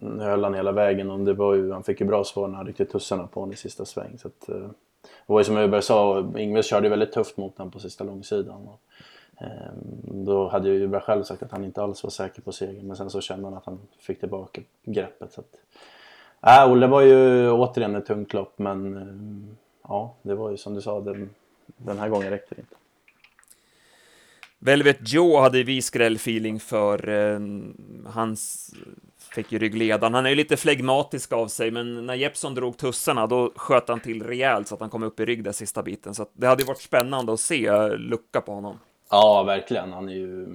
nu 0.00 0.22
höll 0.22 0.44
han 0.44 0.54
hela 0.54 0.72
vägen 0.72 1.10
och 1.10 1.18
det 1.20 1.32
var 1.32 1.54
ju, 1.54 1.72
han 1.72 1.82
fick 1.82 2.00
ju 2.00 2.06
bra 2.06 2.24
svar 2.24 2.48
när 2.48 2.56
han 2.56 2.66
ryckte 2.66 2.84
tussarna 2.84 3.26
på 3.26 3.40
honom 3.40 3.52
i 3.52 3.56
sista 3.56 3.84
sväng. 3.84 4.18
Så 4.18 4.28
att, 4.28 4.48
eh, 4.48 4.70
det 5.26 5.32
var 5.32 5.40
ju 5.40 5.44
som 5.44 5.56
Öberg 5.56 5.82
sa, 5.82 6.32
Ingves 6.38 6.66
körde 6.66 6.86
ju 6.86 6.90
väldigt 6.90 7.12
tufft 7.12 7.36
mot 7.36 7.58
honom 7.58 7.70
på 7.70 7.78
sista 7.78 8.04
långsidan. 8.04 8.68
Och, 8.68 8.80
eh, 9.40 9.72
då 10.04 10.48
hade 10.48 10.68
ju 10.68 10.84
Öberg 10.84 11.02
själv 11.02 11.22
sagt 11.22 11.42
att 11.42 11.50
han 11.50 11.64
inte 11.64 11.82
alls 11.82 12.02
var 12.02 12.10
säker 12.10 12.42
på 12.42 12.52
segern 12.52 12.86
men 12.86 12.96
sen 12.96 13.10
så 13.10 13.20
kände 13.20 13.46
han 13.46 13.54
att 13.54 13.66
han 13.66 13.78
fick 13.98 14.20
tillbaka 14.20 14.60
greppet. 14.84 15.32
Så 15.32 15.40
att, 15.40 15.54
äh, 16.66 16.72
Olle 16.72 16.86
var 16.86 17.00
ju 17.00 17.50
återigen 17.50 17.96
ett 17.96 18.06
tungt 18.06 18.32
lopp 18.32 18.58
men 18.58 18.96
eh, 18.96 19.54
ja, 19.88 20.14
det 20.22 20.34
var 20.34 20.50
ju 20.50 20.56
som 20.56 20.74
du 20.74 20.80
sa, 20.80 21.00
den, 21.00 21.30
den 21.66 21.98
här 21.98 22.08
gången 22.08 22.30
räckte 22.30 22.54
det 22.54 22.60
inte. 22.60 22.74
Velvet 24.58 25.12
Joe 25.12 25.40
hade 25.40 25.62
vi 25.62 25.82
skrällfeeling 25.82 26.60
för. 26.60 27.08
Eh, 27.08 27.40
hans 28.06 28.70
fick 29.34 29.52
ju 29.52 29.58
ryggledaren. 29.58 30.14
Han 30.14 30.26
är 30.26 30.30
ju 30.30 30.36
lite 30.36 30.56
flegmatisk 30.56 31.32
av 31.32 31.46
sig, 31.48 31.70
men 31.70 32.06
när 32.06 32.14
Jeppson 32.14 32.54
drog 32.54 32.76
tussarna, 32.76 33.26
då 33.26 33.52
sköt 33.56 33.88
han 33.88 34.00
till 34.00 34.22
rejält 34.22 34.68
så 34.68 34.74
att 34.74 34.80
han 34.80 34.90
kom 34.90 35.02
upp 35.02 35.20
i 35.20 35.24
rygg 35.24 35.44
där 35.44 35.52
sista 35.52 35.82
biten. 35.82 36.14
Så 36.14 36.26
det 36.32 36.46
hade 36.46 36.62
ju 36.62 36.66
varit 36.66 36.80
spännande 36.80 37.32
att 37.32 37.40
se 37.40 37.66
eh, 37.66 37.96
lucka 37.96 38.40
på 38.40 38.52
honom. 38.52 38.78
Ja, 39.10 39.42
verkligen. 39.42 39.92
Han 39.92 40.08
är 40.08 40.12
ju, 40.12 40.46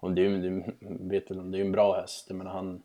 och 0.00 0.12
det 0.12 0.22
är 0.22 0.28
ju, 0.28 0.62
vet 0.80 1.30
väl, 1.30 1.50
det 1.50 1.56
är 1.56 1.60
ju 1.60 1.66
en 1.66 1.72
bra 1.72 2.00
häst. 2.00 2.30
Men 2.30 2.46
han, 2.46 2.82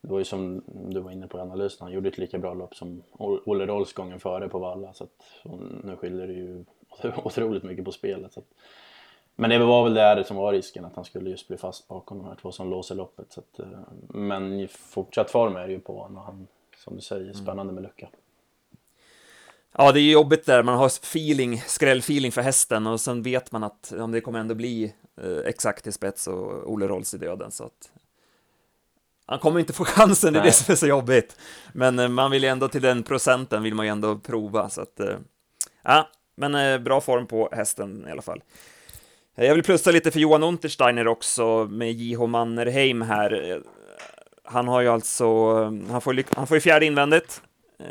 det 0.00 0.08
var 0.08 0.18
ju 0.18 0.24
som 0.24 0.62
du 0.66 1.00
var 1.00 1.10
inne 1.10 1.26
på 1.26 1.38
i 1.38 1.40
analysen, 1.40 1.78
han 1.80 1.92
gjorde 1.92 2.08
ett 2.08 2.18
lika 2.18 2.38
bra 2.38 2.54
lopp 2.54 2.74
som 2.74 3.02
Olle 3.18 3.66
Rolls 3.66 3.92
gången 3.92 4.20
före 4.20 4.48
på 4.48 4.58
Valla. 4.58 4.92
Så 4.92 5.04
att, 5.04 5.44
nu 5.84 5.96
skiljer 5.96 6.26
det 6.26 6.32
ju 6.32 6.64
otroligt 7.24 7.62
mycket 7.62 7.84
på 7.84 7.92
spelet. 7.92 8.32
Så 8.32 8.40
att, 8.40 8.46
men 9.36 9.50
det 9.50 9.58
var 9.58 9.84
väl 9.84 9.94
det 9.94 10.24
som 10.24 10.36
var 10.36 10.52
risken, 10.52 10.84
att 10.84 10.96
han 10.96 11.04
skulle 11.04 11.30
just 11.30 11.48
bli 11.48 11.56
fast 11.56 11.88
bakom 11.88 12.18
de 12.18 12.26
här 12.26 12.34
två 12.34 12.52
som 12.52 12.70
låser 12.70 12.94
loppet. 12.94 13.32
Så 13.32 13.40
att, 13.40 13.58
eh, 13.58 13.66
men 14.08 14.60
i 14.60 14.68
fortsatt 14.68 15.30
form 15.30 15.56
är 15.56 15.66
det 15.66 15.72
ju 15.72 15.80
på 15.80 16.02
honom, 16.02 16.24
han, 16.26 16.46
som 16.84 16.96
du 16.96 17.02
säger, 17.02 17.32
spännande 17.32 17.72
med 17.72 17.82
lucka. 17.82 18.08
Ja, 19.78 19.92
det 19.92 20.00
är 20.00 20.12
jobbigt 20.12 20.46
där, 20.46 20.62
man 20.62 20.78
har 20.78 20.86
feeling, 20.86 21.60
skrällfeeling 21.60 22.32
för 22.32 22.42
hästen 22.42 22.86
och 22.86 23.00
sen 23.00 23.22
vet 23.22 23.52
man 23.52 23.64
att 23.64 23.92
om 23.92 24.12
det 24.12 24.20
kommer 24.20 24.38
ändå 24.38 24.54
bli 24.54 24.94
eh, 25.22 25.38
exakt 25.44 25.86
i 25.86 25.92
spets 25.92 26.26
och 26.26 26.72
Olle 26.72 26.88
Rolls 26.88 27.14
i 27.14 27.18
döden 27.18 27.50
så 27.50 27.64
att 27.64 27.90
han 29.26 29.38
kommer 29.38 29.60
inte 29.60 29.72
få 29.72 29.84
chansen, 29.84 30.32
det 30.32 30.38
är 30.38 30.42
det 30.42 30.52
som 30.52 30.72
är 30.72 30.76
så 30.76 30.86
jobbigt. 30.86 31.36
Men 31.72 31.98
eh, 31.98 32.08
man 32.08 32.30
vill 32.30 32.42
ju 32.42 32.48
ändå 32.48 32.68
till 32.68 32.82
den 32.82 33.02
procenten 33.02 33.62
vill 33.62 33.74
man 33.74 33.86
ju 33.86 33.92
ändå 33.92 34.18
prova 34.18 34.68
så 34.68 34.80
att 34.80 35.00
eh, 35.00 35.16
ja, 35.82 36.08
men 36.36 36.54
eh, 36.54 36.78
bra 36.78 37.00
form 37.00 37.26
på 37.26 37.48
hästen 37.52 38.04
i 38.08 38.10
alla 38.10 38.22
fall. 38.22 38.42
Jag 39.38 39.54
vill 39.54 39.62
plussa 39.62 39.90
lite 39.90 40.10
för 40.10 40.20
Johan 40.20 40.42
Untersteiner 40.42 41.08
också 41.08 41.68
med 41.70 41.92
J.H. 41.92 42.26
Mannerheim 42.26 43.02
här. 43.02 43.62
Han 44.44 44.68
har 44.68 44.80
ju 44.80 44.88
alltså, 44.88 45.54
han 45.90 46.00
får, 46.00 46.34
han 46.36 46.46
får 46.46 46.56
ju 46.56 46.60
fjärde 46.60 46.86
invändigt. 46.86 47.42
Eh, 47.78 47.86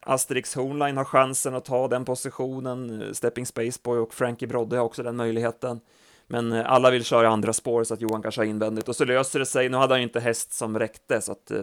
Asterix 0.00 0.54
Hornline 0.54 0.96
har 0.96 1.04
chansen 1.04 1.54
att 1.54 1.64
ta 1.64 1.88
den 1.88 2.04
positionen. 2.04 3.04
Stepping 3.14 3.46
Spaceboy 3.46 3.98
och 3.98 4.14
Frankie 4.14 4.48
Brodde 4.48 4.76
har 4.76 4.84
också 4.84 5.02
den 5.02 5.16
möjligheten. 5.16 5.80
Men 6.26 6.52
eh, 6.52 6.72
alla 6.72 6.90
vill 6.90 7.04
köra 7.04 7.28
andra 7.28 7.52
spår 7.52 7.84
så 7.84 7.94
att 7.94 8.00
Johan 8.00 8.22
kanske 8.22 8.40
har 8.40 8.46
invändigt 8.46 8.88
och 8.88 8.96
så 8.96 9.04
löser 9.04 9.38
det 9.38 9.46
sig. 9.46 9.68
Nu 9.68 9.76
hade 9.76 9.94
han 9.94 10.00
ju 10.00 10.06
inte 10.06 10.20
häst 10.20 10.52
som 10.52 10.78
räckte 10.78 11.20
så 11.20 11.32
att, 11.32 11.50
eh, 11.50 11.62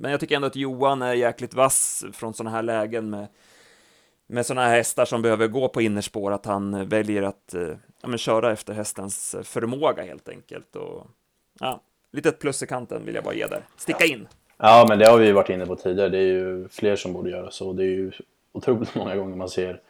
men 0.00 0.10
jag 0.10 0.20
tycker 0.20 0.36
ändå 0.36 0.46
att 0.46 0.56
Johan 0.56 1.02
är 1.02 1.14
jäkligt 1.14 1.54
vass 1.54 2.04
från 2.12 2.34
sådana 2.34 2.56
här 2.56 2.62
lägen 2.62 3.10
med 3.10 3.26
med 4.30 4.46
sådana 4.46 4.68
här 4.68 4.76
hästar 4.76 5.04
som 5.04 5.22
behöver 5.22 5.46
gå 5.46 5.68
på 5.68 5.82
innerspår, 5.82 6.32
att 6.32 6.46
han 6.46 6.88
väljer 6.88 7.22
att 7.22 7.54
ja, 8.02 8.08
men 8.08 8.18
köra 8.18 8.52
efter 8.52 8.74
hästens 8.74 9.36
förmåga 9.42 10.02
helt 10.02 10.28
enkelt. 10.28 10.76
Och, 10.76 11.06
ja, 11.60 11.80
litet 12.12 12.38
plus 12.38 12.62
i 12.62 12.66
kanten 12.66 13.04
vill 13.04 13.14
jag 13.14 13.24
bara 13.24 13.34
ge 13.34 13.46
där. 13.46 13.62
Sticka 13.76 14.04
in! 14.04 14.28
Ja, 14.56 14.86
men 14.88 14.98
det 14.98 15.06
har 15.06 15.18
vi 15.18 15.26
ju 15.26 15.32
varit 15.32 15.50
inne 15.50 15.66
på 15.66 15.76
tidigare. 15.76 16.08
Det 16.08 16.18
är 16.18 16.22
ju 16.32 16.68
fler 16.68 16.96
som 16.96 17.12
borde 17.12 17.30
göra 17.30 17.50
så. 17.50 17.72
Det 17.72 17.82
är 17.82 17.86
ju 17.86 18.12
otroligt 18.52 18.94
många 18.94 19.16
gånger 19.16 19.36
man 19.36 19.48
ser 19.48 19.80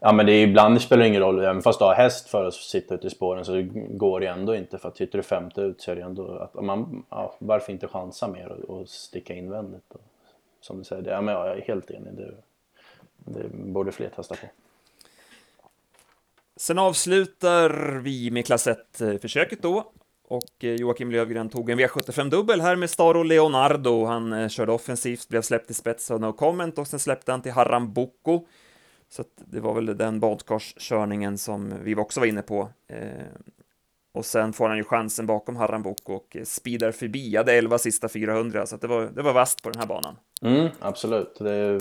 Ja 0.00 0.12
men 0.12 0.26
det 0.26 0.32
är 0.32 0.46
ibland 0.46 0.76
det 0.76 0.80
spelar 0.80 1.04
ingen 1.04 1.22
roll, 1.22 1.44
även 1.44 1.62
fast 1.62 1.78
du 1.78 1.84
har 1.84 1.94
häst 1.94 2.28
för 2.28 2.44
att 2.44 2.54
sitta 2.54 2.94
ute 2.94 3.06
i 3.06 3.10
spåren 3.10 3.44
så 3.44 3.68
går 3.90 4.20
det 4.20 4.26
ändå 4.26 4.54
inte 4.54 4.78
för 4.78 4.88
att 4.88 4.96
sitter 4.96 5.18
du 5.18 5.22
femte 5.22 5.60
ut 5.60 5.80
så 5.80 5.90
är 5.90 5.96
det 5.96 6.02
ändå 6.02 6.28
att 6.28 6.54
man, 6.54 7.04
ja, 7.10 7.34
varför 7.38 7.72
inte 7.72 7.88
chansa 7.88 8.28
mer 8.28 8.48
och, 8.48 8.80
och 8.80 8.88
sticka 8.88 9.34
invändigt? 9.34 9.94
Och, 9.94 10.00
som 10.60 10.78
du 10.78 10.84
säger, 10.84 11.02
det, 11.02 11.10
ja, 11.10 11.20
men 11.20 11.34
jag 11.34 11.58
är 11.58 11.60
helt 11.60 11.90
enig. 11.90 12.14
Det, 12.14 12.34
det 13.16 13.48
borde 13.48 13.92
fler 13.92 14.08
testa 14.08 14.34
på. 14.34 14.46
Sen 16.56 16.78
avslutar 16.78 17.98
vi 17.98 18.30
med 18.30 18.46
klass 18.46 18.68
1-försöket 18.68 19.62
då. 19.62 19.92
Och 20.28 20.64
eh, 20.64 20.74
Joakim 20.74 21.10
Lövgren 21.10 21.48
tog 21.48 21.70
en 21.70 21.80
V75-dubbel 21.80 22.60
här 22.60 22.76
med 22.76 22.90
Staro 22.90 23.22
Leonardo. 23.22 24.04
Han 24.04 24.32
eh, 24.32 24.48
körde 24.48 24.72
offensivt, 24.72 25.28
blev 25.28 25.42
släppt 25.42 25.70
i 25.70 25.74
spets 25.74 26.10
av 26.10 26.20
No 26.20 26.32
Comment 26.32 26.78
och 26.78 26.86
sen 26.86 27.00
släppte 27.00 27.32
han 27.32 27.42
till 27.42 27.52
Haram 27.52 27.92
Boko. 27.92 28.46
Så 29.08 29.24
det 29.36 29.60
var 29.60 29.74
väl 29.74 29.98
den 29.98 30.20
badkarskörningen 30.20 31.38
som 31.38 31.74
vi 31.82 31.94
också 31.94 32.20
var 32.20 32.26
inne 32.26 32.42
på. 32.42 32.68
Eh, 32.88 32.98
och 34.14 34.24
sen 34.24 34.52
får 34.52 34.68
han 34.68 34.76
ju 34.76 34.84
chansen 34.84 35.26
bakom 35.26 35.56
Haram 35.56 35.82
Boko 35.82 36.12
och 36.12 36.36
speedar 36.44 36.92
förbi. 36.92 37.36
Hade 37.36 37.52
11 37.52 37.78
sista 37.78 38.08
400, 38.08 38.66
så 38.66 38.76
det 38.76 38.86
var, 38.86 39.02
det 39.02 39.22
var 39.22 39.32
vast 39.32 39.62
på 39.62 39.70
den 39.70 39.80
här 39.80 39.88
banan. 39.88 40.16
Mm, 40.42 40.68
absolut. 40.80 41.36
Det 41.38 41.80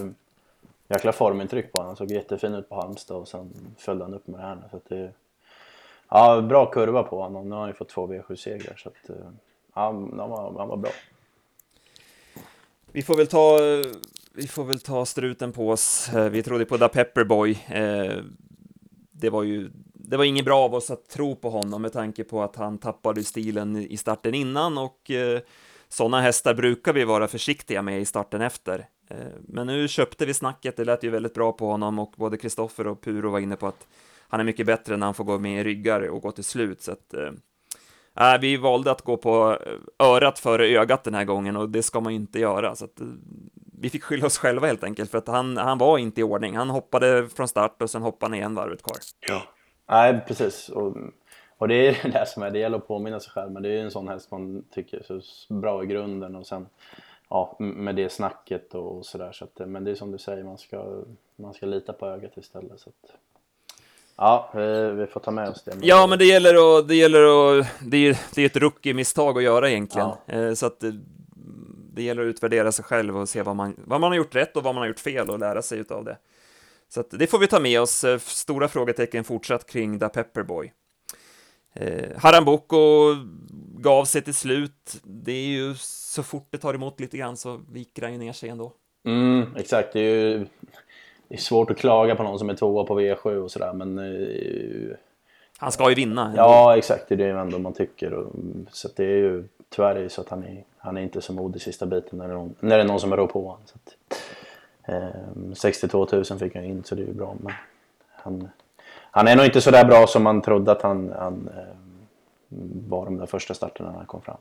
jäkla 0.88 1.12
formintryck 1.12 1.72
på 1.72 1.78
honom. 1.78 1.88
Han 1.88 1.96
såg 1.96 2.12
jättefin 2.12 2.54
ut 2.54 2.70
på 2.70 2.76
Halmstad 2.76 3.18
och 3.18 3.28
sen 3.28 3.54
följde 3.78 4.06
han 4.06 4.14
upp 4.14 4.28
med 4.28 4.40
det 4.40 4.44
här 4.44 4.56
nu. 4.56 4.62
Så 4.72 4.78
att 4.78 4.90
det, 4.90 5.12
ja, 6.10 6.42
bra 6.42 6.66
kurva 6.66 7.04
på 7.04 7.22
honom. 7.22 7.50
Nu 7.50 7.56
har 7.56 7.60
han 7.60 7.70
ju 7.70 7.74
fått 7.74 7.90
två 7.90 8.08
V7-segrar 8.08 8.76
så 8.78 8.90
att 8.90 9.10
eh, 9.10 9.16
ja, 9.74 9.82
han, 9.82 10.18
var, 10.18 10.54
han 10.58 10.68
var 10.68 10.78
bra. 10.78 10.92
Vi 12.92 13.02
får 13.02 13.16
väl 13.16 13.28
ta 13.28 13.64
eh, 13.64 13.86
vi 14.34 14.48
får 14.48 14.64
väl 14.64 14.80
ta 14.80 15.06
struten 15.06 15.52
på 15.52 15.70
oss. 15.70 16.14
Eh, 16.14 16.30
vi 16.30 16.44
trodde 16.44 16.66
på 16.66 16.78
Da 16.78 16.90
Pepperboy. 16.90 17.66
Det 19.12 19.30
var 19.30 19.44
ju 19.44 19.70
det 19.94 20.18
var 20.18 20.24
inget 20.24 20.46
bra 20.46 20.64
av 20.64 20.74
oss 20.74 20.92
att 20.92 21.10
tro 21.10 21.36
på 21.36 21.50
honom 21.50 21.82
med 21.82 21.94
tanke 21.94 22.24
på 22.24 22.44
att 22.44 22.56
han 22.56 22.78
tappade 22.78 23.24
stilen 23.24 23.76
i 23.76 23.98
starten 23.98 24.34
innan 24.34 24.78
och 24.78 25.12
sådana 25.90 26.22
hästar 26.22 26.54
brukar 26.54 26.94
vi 26.94 27.04
vara 27.04 27.28
försiktiga 27.28 27.82
med 27.82 28.02
i 28.02 28.06
starten 28.06 28.42
efter. 28.42 28.86
Eh, 29.08 29.18
men 29.48 29.68
nu 29.68 29.88
köpte 29.88 30.26
vi 30.26 30.34
snacket, 30.34 30.78
det 30.78 30.86
lät 30.86 31.04
ju 31.04 31.10
väldigt 31.10 31.34
bra 31.34 31.52
på 31.52 31.68
honom 31.68 32.00
och 32.00 32.14
både 32.18 32.38
Kristoffer 32.38 32.88
och 32.88 33.02
Puro 33.02 33.30
var 33.30 33.40
inne 33.40 33.56
på 33.56 33.68
att 33.68 33.88
han 34.28 34.40
är 34.40 34.44
mycket 34.44 34.66
bättre 34.66 34.98
när 34.98 35.08
han 35.08 35.14
får 35.14 35.24
gå 35.24 35.40
med 35.40 35.62
i 35.62 35.64
ryggar 35.64 36.10
och 36.10 36.22
gå 36.22 36.32
till 36.32 36.44
slut. 36.44 36.82
Så 36.82 36.92
att, 36.92 37.14
äh, 37.14 38.40
vi 38.42 38.58
valde 38.58 38.92
att 38.92 39.02
gå 39.02 39.18
på 39.18 39.60
örat 40.00 40.40
före 40.40 40.68
ögat 40.68 41.04
den 41.04 41.14
här 41.14 41.24
gången 41.24 41.58
och 41.58 41.70
det 41.70 41.84
ska 41.84 42.00
man 42.00 42.14
ju 42.14 42.20
inte 42.20 42.40
göra. 42.40 42.76
Så 42.76 42.86
att, 42.86 43.02
vi 43.80 43.90
fick 43.90 44.04
skylla 44.04 44.26
oss 44.26 44.38
själva 44.38 44.68
helt 44.68 44.84
enkelt 44.84 45.12
för 45.12 45.18
att 45.18 45.28
han, 45.28 45.58
han 45.58 45.78
var 45.78 45.98
inte 45.98 46.22
i 46.22 46.24
ordning. 46.24 46.56
Han 46.56 46.70
hoppade 46.70 47.30
från 47.30 47.48
start 47.48 47.82
och 47.82 47.90
sen 47.90 48.02
hoppade 48.02 48.30
han 48.30 48.34
igen 48.34 48.56
varvet 48.56 48.84
kvar. 48.84 48.98
Ja, 49.28 49.44
nej 49.90 50.22
precis. 50.28 50.70
Och, 50.70 50.98
och 51.58 51.68
det 51.68 51.88
är 51.88 52.10
det 52.12 52.26
som 52.26 52.44
är, 52.44 52.52
det 52.52 52.60
gäller 52.60 52.78
att 52.78 52.88
påminna 52.88 53.20
sig 53.20 53.32
själv, 53.32 53.52
men 53.52 53.64
det 53.64 53.70
är 53.70 53.74
ju 53.74 53.82
en 53.82 53.92
sån 53.92 54.08
häst 54.08 54.32
man 54.32 54.64
tycker 54.72 54.98
är 54.98 55.20
så 55.20 55.54
bra 55.54 55.84
i 55.84 55.88
grunden 55.88 56.36
och 56.36 56.48
sen 56.48 56.68
ja, 57.30 57.56
med 57.60 57.96
det 57.96 58.10
snacket 58.10 58.76
och 58.76 59.06
sådär. 59.06 59.32
Så 59.32 59.46
att, 59.46 59.68
men 59.68 59.84
det 59.84 59.92
är 59.92 59.96
som 59.96 60.12
du 60.12 60.18
säger, 60.18 60.44
man 60.44 60.58
ska, 60.58 61.04
man 61.36 61.54
ska 61.54 61.66
lita 61.66 61.94
på 61.94 62.08
ögat 62.08 62.38
istället. 62.38 62.80
Så 62.80 62.90
att, 62.90 63.12
ja, 64.16 64.50
vi 64.96 65.08
får 65.08 65.20
ta 65.20 65.32
med 65.32 65.50
oss 65.50 65.64
det. 65.64 65.78
Ja, 65.82 66.08
men 66.08 66.20
det 66.20 66.26
gäller 66.26 66.80
att, 66.80 66.88
det 66.88 66.96
gäller 66.96 67.24
att, 67.60 67.68
det 67.82 67.98
är, 67.98 68.18
det 68.36 68.42
är 68.42 68.46
ett 68.46 68.58
rookie-misstag 68.58 69.38
att 69.38 69.44
göra 69.44 69.70
egentligen. 69.70 70.10
Ja. 70.26 70.34
Eh, 70.34 70.54
så 70.54 70.66
att 70.66 70.84
det 71.94 72.04
gäller 72.04 72.22
att 72.22 72.28
utvärdera 72.28 72.72
sig 72.72 72.86
själv 72.86 73.18
och 73.18 73.30
se 73.30 73.42
vad 73.42 73.56
man, 73.56 73.76
vad 73.78 74.02
man 74.02 74.12
har 74.12 74.18
gjort 74.18 74.36
rätt 74.36 74.58
och 74.58 74.64
vad 74.64 74.76
man 74.76 74.82
har 74.82 74.88
gjort 74.88 75.00
fel 75.00 75.30
och 75.30 75.40
lära 75.40 75.62
sig 75.62 75.84
av 75.90 76.06
det. 76.06 76.18
Så 76.90 77.00
att 77.00 77.10
det 77.10 77.28
får 77.28 77.40
vi 77.40 77.48
ta 77.48 77.60
med 77.60 77.82
oss. 77.82 78.04
Eh, 78.04 78.20
stora 78.20 78.68
frågetecken 78.68 79.24
fortsatt 79.24 79.66
kring 79.66 80.00
Da 80.00 80.10
Pepperboy. 80.10 80.74
Eh, 81.76 82.18
Haramboko 82.18 82.78
gav 83.78 84.06
sig 84.06 84.22
till 84.22 84.34
slut. 84.34 85.02
Det 85.04 85.32
är 85.32 85.48
ju 85.48 85.76
så 85.78 86.24
fort 86.24 86.48
det 86.50 86.58
tar 86.58 86.74
emot 86.74 87.00
lite 87.00 87.18
grann 87.18 87.38
så 87.38 87.62
viker 87.72 88.02
han 88.02 88.12
ju 88.12 88.18
ner 88.18 88.34
sig 88.34 88.50
ändå. 88.50 88.74
Mm, 89.06 89.56
exakt, 89.56 89.94
det 89.94 90.00
är 90.00 90.04
ju 90.04 90.46
det 91.28 91.36
är 91.36 91.40
svårt 91.40 91.72
att 91.72 91.78
klaga 91.78 92.16
på 92.16 92.24
någon 92.24 92.40
som 92.40 92.50
är 92.50 92.56
tvåa 92.56 92.84
på 92.84 93.00
V7 93.00 93.36
och 93.36 93.52
sådär 93.52 93.74
men... 93.74 93.98
Eh, 94.00 94.96
han 95.58 95.72
ska 95.72 95.90
ju 95.90 95.96
vinna. 95.96 96.26
Ändå. 96.26 96.38
Ja, 96.38 96.78
exakt, 96.78 97.10
det 97.10 97.14
är 97.14 97.18
det 97.18 97.40
ändå 97.40 97.60
man 97.60 97.74
tycker. 97.74 98.14
Och, 98.14 98.34
så 98.72 98.90
det 98.96 99.04
är 99.04 99.18
ju 99.18 99.44
tyvärr 99.70 99.96
är 99.96 100.04
det 100.04 100.10
så 100.10 100.22
att 100.22 100.30
han 100.30 100.44
är, 100.44 100.64
han 100.78 100.98
är 100.98 101.02
inte 101.02 101.22
så 101.22 101.34
modig 101.34 101.62
sista 101.62 101.86
biten 101.86 102.20
när 102.20 102.28
det 102.28 102.34
är 102.34 102.38
någon, 102.38 102.56
när 102.60 102.78
det 102.78 102.84
är 102.84 102.88
någon 102.88 103.00
som 103.00 103.16
rår 103.16 103.28
på 103.28 103.42
honom. 103.42 103.62
Så 103.66 103.76
att, 103.76 103.98
eh, 104.84 105.54
62 105.54 106.08
000 106.12 106.24
fick 106.26 106.56
han 106.56 106.64
in 106.64 106.84
så 106.84 106.96
det 106.96 107.02
är 107.02 107.08
ju 107.08 107.14
bra 107.14 107.36
men 107.40 107.54
han, 108.12 108.50
han 109.16 109.28
är 109.28 109.36
nog 109.36 109.46
inte 109.46 109.62
så 109.62 109.72
där 109.72 109.86
bra 109.86 110.08
som 110.08 110.24
man 110.24 110.42
trodde 110.42 110.72
att 110.72 110.82
han, 110.82 111.14
han 111.20 111.50
eh, 111.58 111.76
var 112.88 113.06
de 113.06 113.18
där 113.18 113.26
första 113.26 113.54
starterna 113.54 113.90
när 113.90 113.98
han 113.98 114.06
kom 114.06 114.22
fram. 114.22 114.38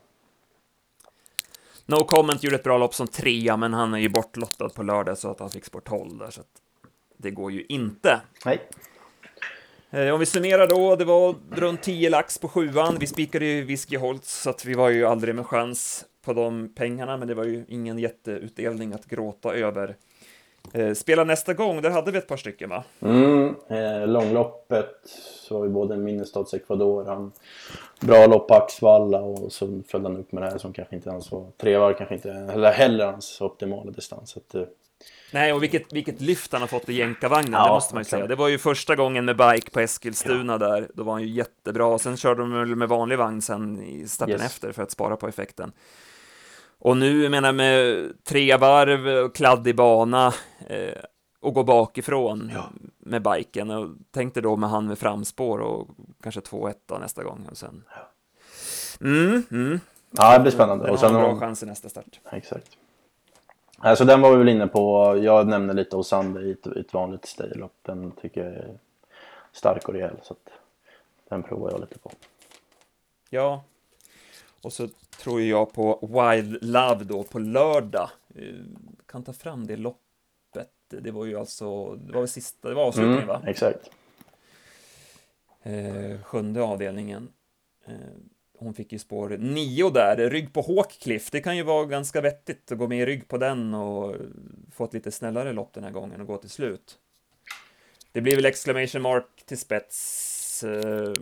No 1.85 1.95
Comment 1.95 2.43
gjorde 2.43 2.55
ett 2.55 2.63
bra 2.63 2.77
lopp 2.77 2.95
som 2.95 3.07
trea, 3.07 3.57
men 3.57 3.73
han 3.73 3.93
är 3.93 3.97
ju 3.97 4.09
bortlottad 4.09 4.69
på 4.69 4.83
lördag 4.83 5.17
så 5.17 5.31
att 5.31 5.39
han 5.39 5.49
fick 5.49 5.65
sport 5.65 5.87
12 5.87 6.17
där, 6.17 6.29
så 6.29 6.41
att 6.41 6.47
det 7.17 7.31
går 7.31 7.51
ju 7.51 7.65
inte. 7.69 8.21
Nej. 8.45 8.61
Eh, 9.89 10.09
om 10.09 10.19
vi 10.19 10.25
summerar 10.25 10.67
då, 10.67 10.95
det 10.95 11.05
var 11.05 11.35
runt 11.51 11.81
10 11.81 12.09
lax 12.09 12.37
på 12.37 12.47
sjuan. 12.47 12.97
Vi 12.99 13.07
spikade 13.07 13.45
ju 13.45 13.63
Whisky 13.63 13.97
Holtz, 13.97 14.41
så 14.41 14.49
att 14.49 14.65
vi 14.65 14.73
var 14.73 14.89
ju 14.89 15.05
aldrig 15.05 15.35
med 15.35 15.45
chans 15.45 16.05
på 16.25 16.33
de 16.33 16.73
pengarna, 16.75 17.17
men 17.17 17.27
det 17.27 17.33
var 17.33 17.43
ju 17.43 17.65
ingen 17.67 17.99
jätteutdelning 17.99 18.93
att 18.93 19.05
gråta 19.05 19.53
över. 19.53 19.95
Eh, 20.73 20.93
spela 20.93 21.23
nästa 21.23 21.53
gång, 21.53 21.81
där 21.81 21.89
hade 21.89 22.11
vi 22.11 22.17
ett 22.17 22.27
par 22.27 22.37
stycken 22.37 22.69
va? 22.69 22.83
Mm, 23.01 23.55
eh, 23.69 24.07
långloppet 24.07 24.89
så 25.47 25.55
har 25.57 25.63
vi 25.63 25.69
både 25.69 25.97
Minnestads 25.97 26.53
Ecuador, 26.53 27.05
han, 27.05 27.31
bra 27.99 28.25
lopp 28.25 28.47
på 28.47 28.53
Axvalla 28.55 29.19
och 29.21 29.51
så 29.51 29.81
följde 29.87 30.09
han 30.09 30.17
upp 30.19 30.31
med 30.31 30.43
det 30.43 30.49
här 30.49 30.57
som 30.57 30.73
kanske 30.73 30.95
inte 30.95 31.09
ens 31.09 31.31
var, 31.31 31.45
tre 31.57 31.77
var 31.77 31.93
kanske 31.93 32.15
inte 32.15 32.31
eller 32.31 32.71
heller 32.71 33.05
hans 33.05 33.41
optimala 33.41 33.91
distans. 33.91 34.29
Så 34.29 34.39
att, 34.39 34.55
eh, 34.55 34.61
Nej, 35.31 35.53
och 35.53 35.63
vilket, 35.63 35.93
vilket 35.93 36.21
lyft 36.21 36.51
han 36.51 36.61
har 36.61 36.67
fått 36.67 36.89
i 36.89 36.93
jänkarvagnen, 36.93 37.53
Ja, 37.53 37.65
det 37.67 37.73
måste 37.73 37.95
man 37.95 38.01
ju 38.01 38.05
säga. 38.09 38.27
Det 38.27 38.35
var 38.35 38.47
ju 38.47 38.57
första 38.57 38.95
gången 38.95 39.25
med 39.25 39.37
bike 39.37 39.71
på 39.71 39.79
Eskilstuna 39.79 40.57
där, 40.57 40.87
då 40.93 41.03
var 41.03 41.13
han 41.13 41.21
ju 41.21 41.27
jättebra. 41.29 41.85
Och 41.85 42.01
sen 42.01 42.17
körde 42.17 42.41
de 42.41 42.51
väl 42.53 42.75
med 42.75 42.89
vanlig 42.89 43.17
vagn 43.17 43.41
sen 43.41 43.83
i 43.83 44.07
starten 44.07 44.33
Yes. 44.33 44.45
efter 44.45 44.71
för 44.71 44.83
att 44.83 44.91
spara 44.91 45.15
på 45.17 45.27
effekten. 45.27 45.71
Och 46.79 46.97
nu, 46.97 47.23
jag 47.23 47.31
menar 47.31 47.51
med 47.53 48.11
tre 48.23 48.57
varv, 48.57 49.29
kladdig 49.29 49.75
bana 49.75 50.33
eh, 50.67 51.01
och 51.39 51.53
gå 51.53 51.63
bakifrån 51.63 52.51
Ja. 52.53 52.63
med 52.97 53.21
biken. 53.21 53.69
Och 53.71 53.89
tänkte 54.11 54.41
då 54.41 54.55
med 54.55 54.69
han 54.69 54.87
med 54.87 54.97
framspår 54.99 55.59
och 55.59 55.87
kanske 56.23 56.41
2-1 56.41 56.73
då 56.85 56.95
nästa 56.97 57.23
gång. 57.23 57.47
Och 57.51 57.57
sen... 57.57 57.83
Mm, 59.01 59.43
mm. 59.51 59.79
Ja, 60.11 60.33
det 60.37 60.39
blir 60.39 60.51
spännande. 60.51 60.83
Den 60.85 60.93
Och 60.93 60.99
har 60.99 61.07
sen 61.07 61.15
en 61.15 61.21
bra 61.21 61.31
har- 61.33 61.39
chans 61.39 61.63
i 61.63 61.65
nästa 61.65 61.89
start. 61.89 62.19
Exakt. 62.31 62.77
Alltså 63.77 64.05
den 64.05 64.21
var 64.21 64.31
vi 64.31 64.37
väl 64.37 64.49
inne 64.49 64.67
på. 64.67 65.17
Jag 65.23 65.47
nämnde 65.47 65.73
lite 65.73 65.95
Osander 65.95 66.45
i 66.45 66.51
ett, 66.51 66.67
i 66.67 66.79
ett 66.79 66.93
vanligt 66.93 67.25
staylopp. 67.25 67.73
Den 67.81 68.11
tycker 68.11 68.43
jag 68.43 68.53
är 68.53 68.77
stark 69.51 69.87
och 69.87 69.93
rejäl. 69.93 70.15
Så 70.23 70.33
att 70.33 70.49
den 71.29 71.43
provar 71.43 71.71
jag 71.71 71.79
lite 71.79 71.99
på. 71.99 72.11
Ja, 73.29 73.63
och 74.61 74.73
så 74.73 74.87
tror 75.19 75.41
jag 75.41 75.73
på 75.73 75.99
Wild 76.01 76.57
Love 76.63 77.03
då 77.03 77.23
på 77.23 77.39
lördag. 77.39 78.09
Eh, 78.35 78.43
Kan 79.07 79.23
ta 79.23 79.33
fram 79.33 79.67
det 79.67 79.75
loppet. 79.77 80.01
Det 80.89 81.11
var 81.11 81.25
ju 81.25 81.39
alltså, 81.39 81.95
det 81.95 82.13
var 82.13 82.19
väl 82.21 82.27
sista, 82.27 82.69
det 82.69 82.75
var 82.75 82.83
avslutningen 82.83 83.17
Mm, 83.23 83.27
va? 83.27 83.41
exakt. 83.47 83.89
Eh, 85.63 86.21
sjunde 86.23 86.61
avdelningen. 86.61 87.29
Eh, 87.85 87.93
hon 88.57 88.73
fick 88.73 88.91
ju 88.91 88.99
spår 88.99 89.29
nio 89.29 89.89
där, 89.89 90.29
rygg 90.29 90.53
på 90.53 90.61
Hawkcliff. 90.61 91.31
Det 91.31 91.41
kan 91.41 91.57
ju 91.57 91.63
vara 91.63 91.85
ganska 91.85 92.21
vettigt 92.21 92.71
att 92.71 92.77
gå 92.77 92.87
med 92.87 92.99
i 92.99 93.05
rygg 93.05 93.27
på 93.27 93.37
den 93.37 93.73
och 93.73 94.15
få 94.71 94.83
ett 94.85 94.93
lite 94.93 95.11
snällare 95.11 95.53
lopp 95.53 95.73
den 95.73 95.83
här 95.83 95.91
gången 95.91 96.21
och 96.21 96.27
gå 96.27 96.37
till 96.37 96.49
slut. 96.49 96.97
Det 98.11 98.21
blir 98.21 98.35
väl 98.35 98.45
exclamation 98.45 99.01
mark 99.01 99.25
till 99.45 99.57
spets. 99.57 100.63
Eh, 100.63 101.13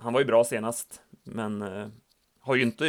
han 0.00 0.12
var 0.12 0.20
ju 0.20 0.26
bra 0.26 0.44
senast, 0.44 1.02
men 1.24 1.62
eh, 1.62 1.86
har 2.44 2.54
ju 2.54 2.62
inte 2.62 2.84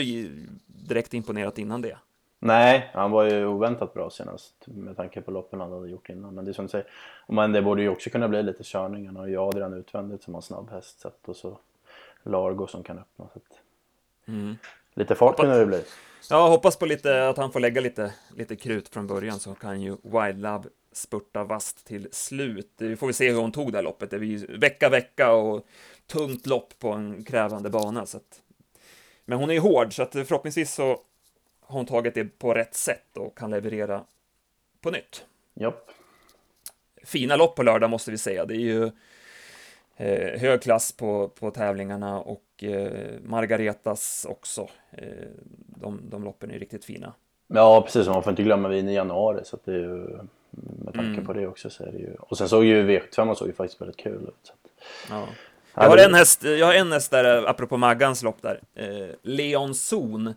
direkt 0.67 1.13
imponerat 1.13 1.57
innan 1.57 1.81
det. 1.81 1.97
Nej, 2.39 2.89
han 2.93 3.11
var 3.11 3.23
ju 3.23 3.45
oväntat 3.45 3.93
bra 3.93 4.09
senast 4.09 4.53
med 4.65 4.97
tanke 4.97 5.21
på 5.21 5.31
loppen 5.31 5.59
han 5.59 5.71
hade 5.71 5.89
gjort 5.89 6.09
innan. 6.09 6.35
Men 6.35 6.45
det 6.45 6.51
är 6.51 6.53
som 6.53 6.65
du 6.65 6.69
säger, 6.69 6.87
men 7.27 7.51
det 7.51 7.61
borde 7.61 7.81
ju 7.81 7.89
också 7.89 8.09
kunna 8.09 8.27
bli 8.27 8.43
lite 8.43 8.63
körningar. 8.63 9.07
Han 9.11 9.15
har 9.15 9.27
ju 9.27 9.37
Adrian 9.37 9.73
utvändigt 9.73 10.23
som 10.23 10.33
har 10.33 10.41
snabb 10.41 10.69
häst 10.71 10.99
så 10.99 11.07
att, 11.07 11.19
och 11.29 11.35
så 11.35 11.57
Largo 12.23 12.67
som 12.67 12.83
kan 12.83 12.99
öppna. 12.99 13.25
Så 13.33 13.39
att, 13.39 13.59
Mm. 14.27 14.55
lite 14.93 15.15
fart 15.15 15.37
kunde 15.37 15.59
det 15.59 15.65
bli. 15.65 15.83
Ja, 16.29 16.47
hoppas 16.47 16.77
på 16.77 16.85
lite 16.85 17.29
att 17.29 17.37
han 17.37 17.51
får 17.51 17.59
lägga 17.59 17.81
lite, 17.81 18.13
lite 18.35 18.55
krut 18.55 18.89
från 18.89 19.07
början 19.07 19.39
så 19.39 19.55
kan 19.55 19.81
ju 19.81 19.97
Wild 20.03 20.41
Love 20.41 20.63
spurta 20.91 21.43
vast 21.43 21.85
till 21.87 22.07
slut. 22.11 22.71
Vi 22.77 22.95
får 22.95 23.07
väl 23.07 23.13
se 23.13 23.31
hur 23.31 23.41
hon 23.41 23.51
tog 23.51 23.71
det 23.71 23.77
här 23.77 23.83
loppet. 23.83 24.09
Det 24.09 24.15
är 24.15 24.19
ju 24.21 24.57
vecka, 24.57 24.89
vecka 24.89 25.33
och 25.33 25.65
tungt 26.07 26.47
lopp 26.47 26.79
på 26.79 26.89
en 26.91 27.23
krävande 27.23 27.69
bana. 27.69 28.05
Så 28.05 28.17
att... 28.17 28.41
Men 29.25 29.39
hon 29.39 29.49
är 29.49 29.53
ju 29.53 29.59
hård, 29.59 29.93
så 29.95 30.03
att 30.03 30.11
förhoppningsvis 30.11 30.73
så 30.73 30.85
har 31.61 31.77
hon 31.77 31.85
tagit 31.85 32.13
det 32.13 32.25
på 32.39 32.53
rätt 32.53 32.75
sätt 32.75 33.17
och 33.17 33.37
kan 33.37 33.49
leverera 33.51 34.03
på 34.81 34.91
nytt. 34.91 35.25
Japp. 35.53 35.91
Fina 37.03 37.35
lopp 37.35 37.55
på 37.55 37.63
lördag 37.63 37.89
måste 37.89 38.11
vi 38.11 38.17
säga. 38.17 38.45
Det 38.45 38.53
är 38.55 38.59
ju 38.59 38.91
eh, 39.97 40.39
hög 40.39 40.61
klass 40.61 40.91
på, 40.91 41.27
på 41.27 41.51
tävlingarna 41.51 42.19
och 42.21 42.63
eh, 42.63 43.19
Margaretas 43.23 44.25
också. 44.29 44.69
Eh, 44.91 45.07
de, 45.67 46.01
de 46.09 46.23
loppen 46.23 46.51
är 46.51 46.59
riktigt 46.59 46.85
fina. 46.85 47.13
Ja, 47.47 47.81
precis. 47.81 48.07
Man 48.07 48.23
får 48.23 48.29
inte 48.31 48.43
glömma 48.43 48.67
vi 48.67 48.75
är 48.75 48.79
inne 48.79 48.91
i 48.91 48.95
januari 48.95 49.41
så 49.45 49.55
att 49.55 49.65
det 49.65 49.71
är 49.71 49.77
ju 49.79 50.19
med 50.55 50.93
tanke 50.93 51.09
Mm. 51.09 51.25
på 51.25 51.33
det 51.33 51.47
också 51.47 51.69
så 51.69 51.83
är 51.83 51.91
det 51.91 51.97
ju. 51.97 52.13
Och 52.19 52.37
sen 52.37 52.49
såg 52.49 52.65
ju 52.65 52.87
V75 52.87 53.33
såg 53.33 53.47
ju 53.47 53.53
faktiskt 53.53 53.81
väldigt 53.81 53.97
kul 53.97 54.23
ut. 54.23 54.35
Så 54.43 54.53
att... 54.53 54.71
Ja. 55.09 55.27
Ja, 55.75 55.83
Jag 55.83 55.89
har 55.89 55.97
en 55.97 56.13
häst, 56.13 56.43
jag 56.43 56.65
har 56.65 56.73
en 56.73 56.91
häst 56.91 57.11
där, 57.11 57.43
eh, 57.43 57.49
apropå 57.49 57.77
Maggans 57.77 58.23
lopp 58.23 58.41
där. 58.41 58.59
Eh, 58.75 59.15
Leon 59.21 59.75
Zon. 59.75 60.33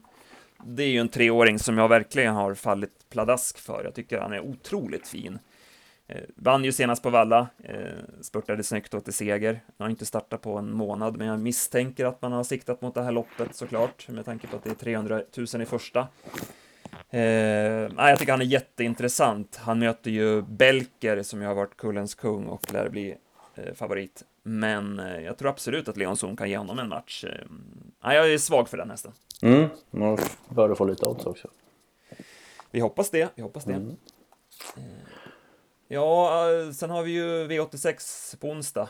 Det 0.65 0.83
är 0.83 0.89
ju 0.89 0.99
en 0.99 1.09
treåring 1.09 1.59
som 1.59 1.79
jag 1.79 1.89
verkligen 1.89 2.35
har 2.35 2.55
fallit 2.55 2.91
pladask 3.11 3.59
för. 3.59 3.85
Jag 3.85 3.95
tycker 3.95 4.19
han 4.21 4.33
är 4.33 4.41
otroligt 4.41 5.09
fin. 5.09 5.39
Eh, 6.09 6.17
vann 6.37 6.65
ju 6.65 6.73
senast 6.73 7.03
på 7.03 7.11
Valla, 7.11 7.47
eh, 7.65 7.77
spurtade 8.23 8.63
snyggt 8.65 8.95
och 8.95 9.05
till 9.05 9.13
seger. 9.13 9.61
Jag 9.77 9.85
har 9.85 9.91
inte 9.91 10.07
startat 10.07 10.43
på 10.43 10.57
en 10.59 10.73
månad, 10.73 11.17
men 11.17 11.27
jag 11.27 11.41
misstänker 11.41 12.05
att 12.05 12.23
man 12.23 12.33
har 12.33 12.45
siktat 12.45 12.83
mot 12.83 12.95
det 12.95 13.03
här 13.03 13.13
loppet 13.13 13.55
såklart, 13.57 14.09
med 14.09 14.25
tanke 14.25 14.47
på 14.47 14.57
att 14.57 14.65
det 14.65 14.71
är 14.71 14.75
300 14.75 15.23
000 15.55 15.63
i 15.63 15.67
första. 15.67 16.09
Eh, 17.11 17.21
jag 17.21 18.19
tycker 18.19 18.33
han 18.33 18.41
är 18.41 18.47
jätteintressant. 18.47 19.57
Han 19.63 19.79
möter 19.79 20.11
ju 20.11 20.43
Belker 20.43 21.23
som 21.23 21.41
ju 21.43 21.47
har 21.47 21.55
varit 21.55 21.77
kullens 21.77 22.15
kung 22.15 22.47
och 22.47 22.73
lär 22.73 22.89
bli 22.89 23.15
eh, 23.55 23.75
favorit. 23.75 24.25
Men 24.43 24.99
eh, 24.99 25.21
jag 25.21 25.39
tror 25.39 25.49
absolut 25.49 25.89
att 25.89 25.97
Leonsson 25.97 26.37
kan 26.37 26.51
ge 26.51 26.57
honom 26.57 26.79
en 26.79 26.89
match. 26.89 27.25
Eh, 27.25 27.47
nej, 28.05 28.17
jag 28.17 28.33
är 28.33 28.39
svag 28.39 28.69
för 28.69 28.77
den 28.77 28.91
hästen. 28.91 29.13
Mm, 29.43 29.69
man 29.91 30.19
bör 30.49 30.75
få 30.75 30.85
lite 30.85 31.07
odds 31.07 31.27
också. 31.27 31.49
Vi 32.71 32.81
hoppas 32.81 33.11
det, 33.11 33.29
vi 33.35 33.43
hoppas 33.43 33.65
det. 33.65 33.73
Mm. 33.73 33.97
Eh, 34.77 34.83
Ja, 35.91 36.41
sen 36.75 36.91
har 36.91 37.03
vi 37.03 37.11
ju 37.11 37.47
V86 37.49 38.41
på 38.41 38.49
onsdag. 38.49 38.89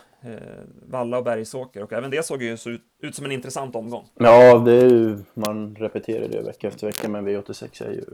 Valla 0.87 1.18
och 1.18 1.24
Bergsåker 1.24 1.82
och 1.82 1.92
även 1.92 2.11
det 2.11 2.26
såg 2.26 2.42
ju 2.42 2.56
så 2.56 2.70
ut, 2.70 2.82
ut 3.00 3.14
som 3.14 3.24
en 3.24 3.32
intressant 3.32 3.76
omgång. 3.76 4.04
Ja, 4.14 4.58
det 4.58 4.72
är 4.72 4.88
ju, 4.90 5.18
man 5.34 5.76
repeterar 5.76 6.28
det 6.28 6.42
vecka 6.42 6.68
efter 6.68 6.87
vecka 6.87 7.08
men 7.08 7.28
V86 7.28 7.84
är 7.87 7.90
ju 7.90 8.04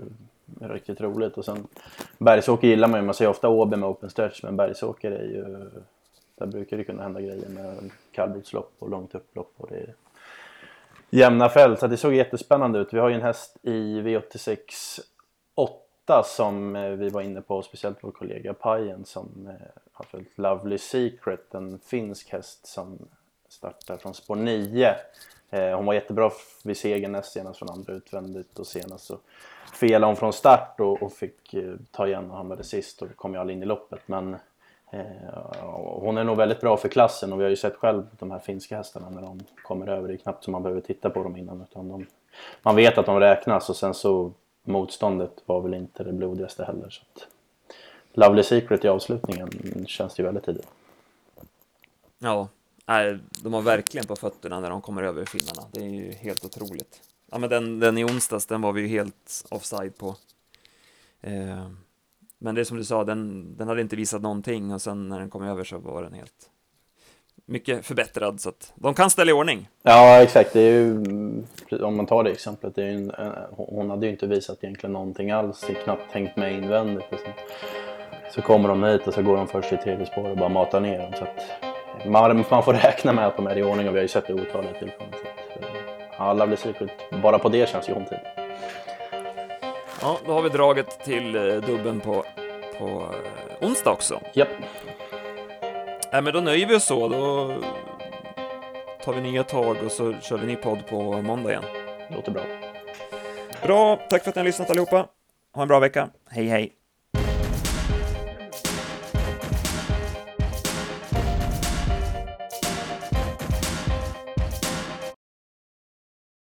riktigt 0.68 1.00
roligt. 1.00 1.38
Och 1.38 1.44
sen 1.44 1.66
Bergsåker 2.18 2.68
gillar 2.68 2.88
man 2.88 3.00
ju, 3.00 3.06
man 3.06 3.14
ser 3.14 3.28
ofta 3.28 3.48
Åby 3.48 3.76
med 3.76 3.88
open 3.88 4.10
stretch 4.10 4.42
men 4.42 4.56
Bergsåker 4.56 5.10
är 5.10 5.24
ju, 5.24 5.70
där 6.34 6.46
brukar 6.46 6.76
det 6.76 6.84
kunna 6.84 7.02
hända 7.02 7.20
grejer 7.20 7.48
med 7.48 7.90
kallblodslopp 8.12 8.72
och 8.78 8.90
långt 8.90 9.14
upplopp 9.14 9.52
och 9.56 9.68
det 9.70 9.76
är 9.76 9.94
jämna 11.10 11.48
fält. 11.48 11.80
Så 11.80 11.86
det 11.86 11.96
såg 11.96 12.14
jättespännande 12.14 12.78
ut. 12.78 12.94
Vi 12.94 12.98
har 12.98 13.08
ju 13.08 13.14
en 13.14 13.22
häst 13.22 13.56
i 13.62 14.00
V86 14.00 14.58
8 15.54 16.22
som 16.24 16.76
eh, 16.76 16.90
vi 16.90 17.08
var 17.08 17.22
inne 17.22 17.40
på, 17.40 17.62
speciellt 17.62 17.98
vår 18.00 18.10
kollega 18.10 18.54
Pajen 18.54 19.04
som 19.04 19.46
eh, 19.46 19.66
har 19.92 20.04
följt 20.04 20.38
Lovely 20.38 20.78
Secret, 20.78 21.54
en 21.54 21.78
finsk 21.78 22.32
häst 22.32 22.66
som 22.66 22.98
startar 23.48 23.96
från 23.96 24.14
spår 24.14 24.36
9. 24.36 24.94
Eh, 25.50 25.76
hon 25.76 25.86
var 25.86 25.94
jättebra 25.94 26.30
vid 26.64 26.76
segern 26.76 27.12
näst 27.12 27.32
senast 27.32 27.58
från 27.58 27.70
andra 27.70 27.92
utvändigt 27.92 28.58
och 28.58 28.66
senast 28.66 29.04
så 29.04 29.18
felade 29.72 30.06
hon 30.06 30.16
från 30.16 30.32
start 30.32 30.80
och, 30.80 31.02
och 31.02 31.12
fick 31.12 31.54
ta 31.90 32.06
igen 32.06 32.30
och 32.30 32.36
hamnade 32.36 32.64
sist 32.64 33.02
och 33.02 33.16
kom 33.16 33.34
ju 33.34 33.40
all 33.40 33.50
in 33.50 33.62
i 33.62 33.66
loppet. 33.66 34.00
Men 34.06 34.36
Eh, 34.94 35.60
hon 36.00 36.18
är 36.18 36.24
nog 36.24 36.36
väldigt 36.36 36.60
bra 36.60 36.76
för 36.76 36.88
klassen 36.88 37.32
och 37.32 37.40
vi 37.40 37.42
har 37.42 37.50
ju 37.50 37.56
sett 37.56 37.76
själv 37.76 38.06
de 38.18 38.30
här 38.30 38.38
finska 38.38 38.76
hästarna 38.76 39.10
när 39.10 39.22
de 39.22 39.40
kommer 39.62 39.86
över. 39.86 40.08
Det 40.08 40.14
är 40.14 40.18
knappt 40.18 40.44
som 40.44 40.52
man 40.52 40.62
behöver 40.62 40.80
titta 40.80 41.10
på 41.10 41.22
dem 41.22 41.36
innan 41.36 41.62
utan 41.62 41.88
de, 41.88 42.06
man 42.62 42.76
vet 42.76 42.98
att 42.98 43.06
de 43.06 43.20
räknas 43.20 43.70
och 43.70 43.76
sen 43.76 43.94
så 43.94 44.32
motståndet 44.62 45.42
var 45.46 45.60
väl 45.60 45.74
inte 45.74 46.04
det 46.04 46.12
blodigaste 46.12 46.64
heller. 46.64 46.90
Så 46.90 47.02
att 47.12 47.26
Lovely 48.12 48.42
Secret 48.42 48.84
i 48.84 48.88
avslutningen 48.88 49.50
känns 49.86 50.14
det 50.14 50.22
ju 50.22 50.26
väldigt 50.26 50.44
tidigt. 50.44 50.68
Ja, 52.18 52.48
de 53.42 53.54
har 53.54 53.62
verkligen 53.62 54.06
på 54.06 54.16
fötterna 54.16 54.60
när 54.60 54.70
de 54.70 54.82
kommer 54.82 55.02
över 55.02 55.24
finnarna. 55.24 55.68
Det 55.72 55.80
är 55.80 55.90
ju 55.90 56.12
helt 56.12 56.44
otroligt. 56.44 57.00
Ja, 57.30 57.38
men 57.38 57.50
den, 57.50 57.80
den 57.80 57.98
i 57.98 58.04
onsdags, 58.04 58.46
den 58.46 58.60
var 58.60 58.72
vi 58.72 58.80
ju 58.80 58.86
helt 58.86 59.44
offside 59.50 59.98
på. 59.98 60.16
Eh, 61.20 61.68
men 62.38 62.54
det 62.54 62.60
är 62.60 62.64
som 62.64 62.76
du 62.76 62.84
sa, 62.84 63.04
den, 63.04 63.56
den 63.56 63.68
hade 63.68 63.80
inte 63.80 63.96
visat 63.96 64.22
någonting 64.22 64.72
och 64.72 64.82
sen 64.82 65.08
när 65.08 65.20
den 65.20 65.30
kom 65.30 65.42
över 65.42 65.64
så 65.64 65.78
var 65.78 66.02
den 66.02 66.12
helt 66.12 66.50
mycket 67.46 67.86
förbättrad 67.86 68.40
så 68.40 68.48
att 68.48 68.72
de 68.74 68.94
kan 68.94 69.10
ställa 69.10 69.30
i 69.30 69.34
ordning. 69.34 69.68
Ja, 69.82 70.22
exakt. 70.22 70.52
Det 70.52 70.60
är 70.60 70.72
ju, 70.72 70.90
mm, 70.90 71.46
om 71.80 71.96
man 71.96 72.06
tar 72.06 72.24
det 72.24 72.30
exemplet, 72.30 72.74
det 72.74 72.82
är 72.82 72.86
ju 72.86 72.94
en, 72.94 73.12
hon 73.50 73.90
hade 73.90 74.06
ju 74.06 74.12
inte 74.12 74.26
visat 74.26 74.64
egentligen 74.64 74.92
någonting 74.92 75.30
alls, 75.30 75.64
det 75.66 75.72
är 75.72 75.82
knappt 75.82 76.12
tänkt 76.12 76.36
med 76.36 76.52
invändigt. 76.52 77.12
Och 77.12 77.18
så, 77.18 77.26
så 78.34 78.42
kommer 78.42 78.68
de 78.68 78.82
hit 78.84 79.06
och 79.06 79.14
så 79.14 79.22
går 79.22 79.36
de 79.36 79.48
först 79.48 79.72
i 79.72 79.76
tredje 79.76 80.06
spår 80.06 80.30
och 80.30 80.36
bara 80.36 80.48
matar 80.48 80.80
ner 80.80 80.98
dem. 80.98 81.12
Så 81.18 81.24
att, 81.24 82.06
man, 82.06 82.44
man 82.50 82.62
får 82.62 82.72
räkna 82.84 83.12
med 83.12 83.26
att 83.26 83.36
de 83.36 83.46
är 83.46 83.58
i 83.58 83.62
ordning 83.62 83.88
och 83.88 83.94
vi 83.94 83.98
har 83.98 84.02
ju 84.02 84.08
sett 84.08 84.26
det 84.26 84.34
otaliga 84.34 84.72
tillfällen. 84.72 85.12
Så 85.12 85.28
att, 85.28 85.62
eh, 85.62 86.20
alla 86.20 86.46
blir 86.46 86.56
Secret, 86.56 86.90
bara 87.22 87.38
på 87.38 87.48
det 87.48 87.68
känns 87.68 87.88
ju 87.88 87.92
ont. 87.92 88.08
Ja, 90.04 90.18
då 90.26 90.32
har 90.32 90.42
vi 90.42 90.48
draget 90.48 91.04
till 91.04 91.36
eh, 91.36 91.42
dubben 91.42 92.00
på, 92.00 92.24
på 92.78 92.86
eh, 92.88 93.68
onsdag 93.68 93.90
också. 93.90 94.20
Japp, 94.32 94.48
Nej, 96.12 96.22
men 96.22 96.32
då 96.32 96.40
nöjer 96.40 96.66
vi 96.66 96.74
oss 96.74 96.84
så. 96.84 97.08
Då 97.08 97.54
tar 99.04 99.12
vi 99.12 99.20
nya 99.20 99.44
tag 99.44 99.76
och 99.84 99.92
så 99.92 100.14
kör 100.14 100.38
vi 100.38 100.46
ny 100.46 100.56
podd 100.56 100.86
på 100.86 101.22
måndag 101.22 101.50
igen. 101.50 101.64
låter 102.10 102.32
bra. 102.32 102.42
Bra, 103.62 103.96
tack 104.10 104.22
för 104.22 104.30
att 104.30 104.36
ni 104.36 104.40
har 104.40 104.46
lyssnat 104.46 104.70
allihopa. 104.70 105.06
Ha 105.54 105.62
en 105.62 105.68
bra 105.68 105.80
vecka. 105.80 106.08
Hej, 106.30 106.46
hej. 106.46 106.72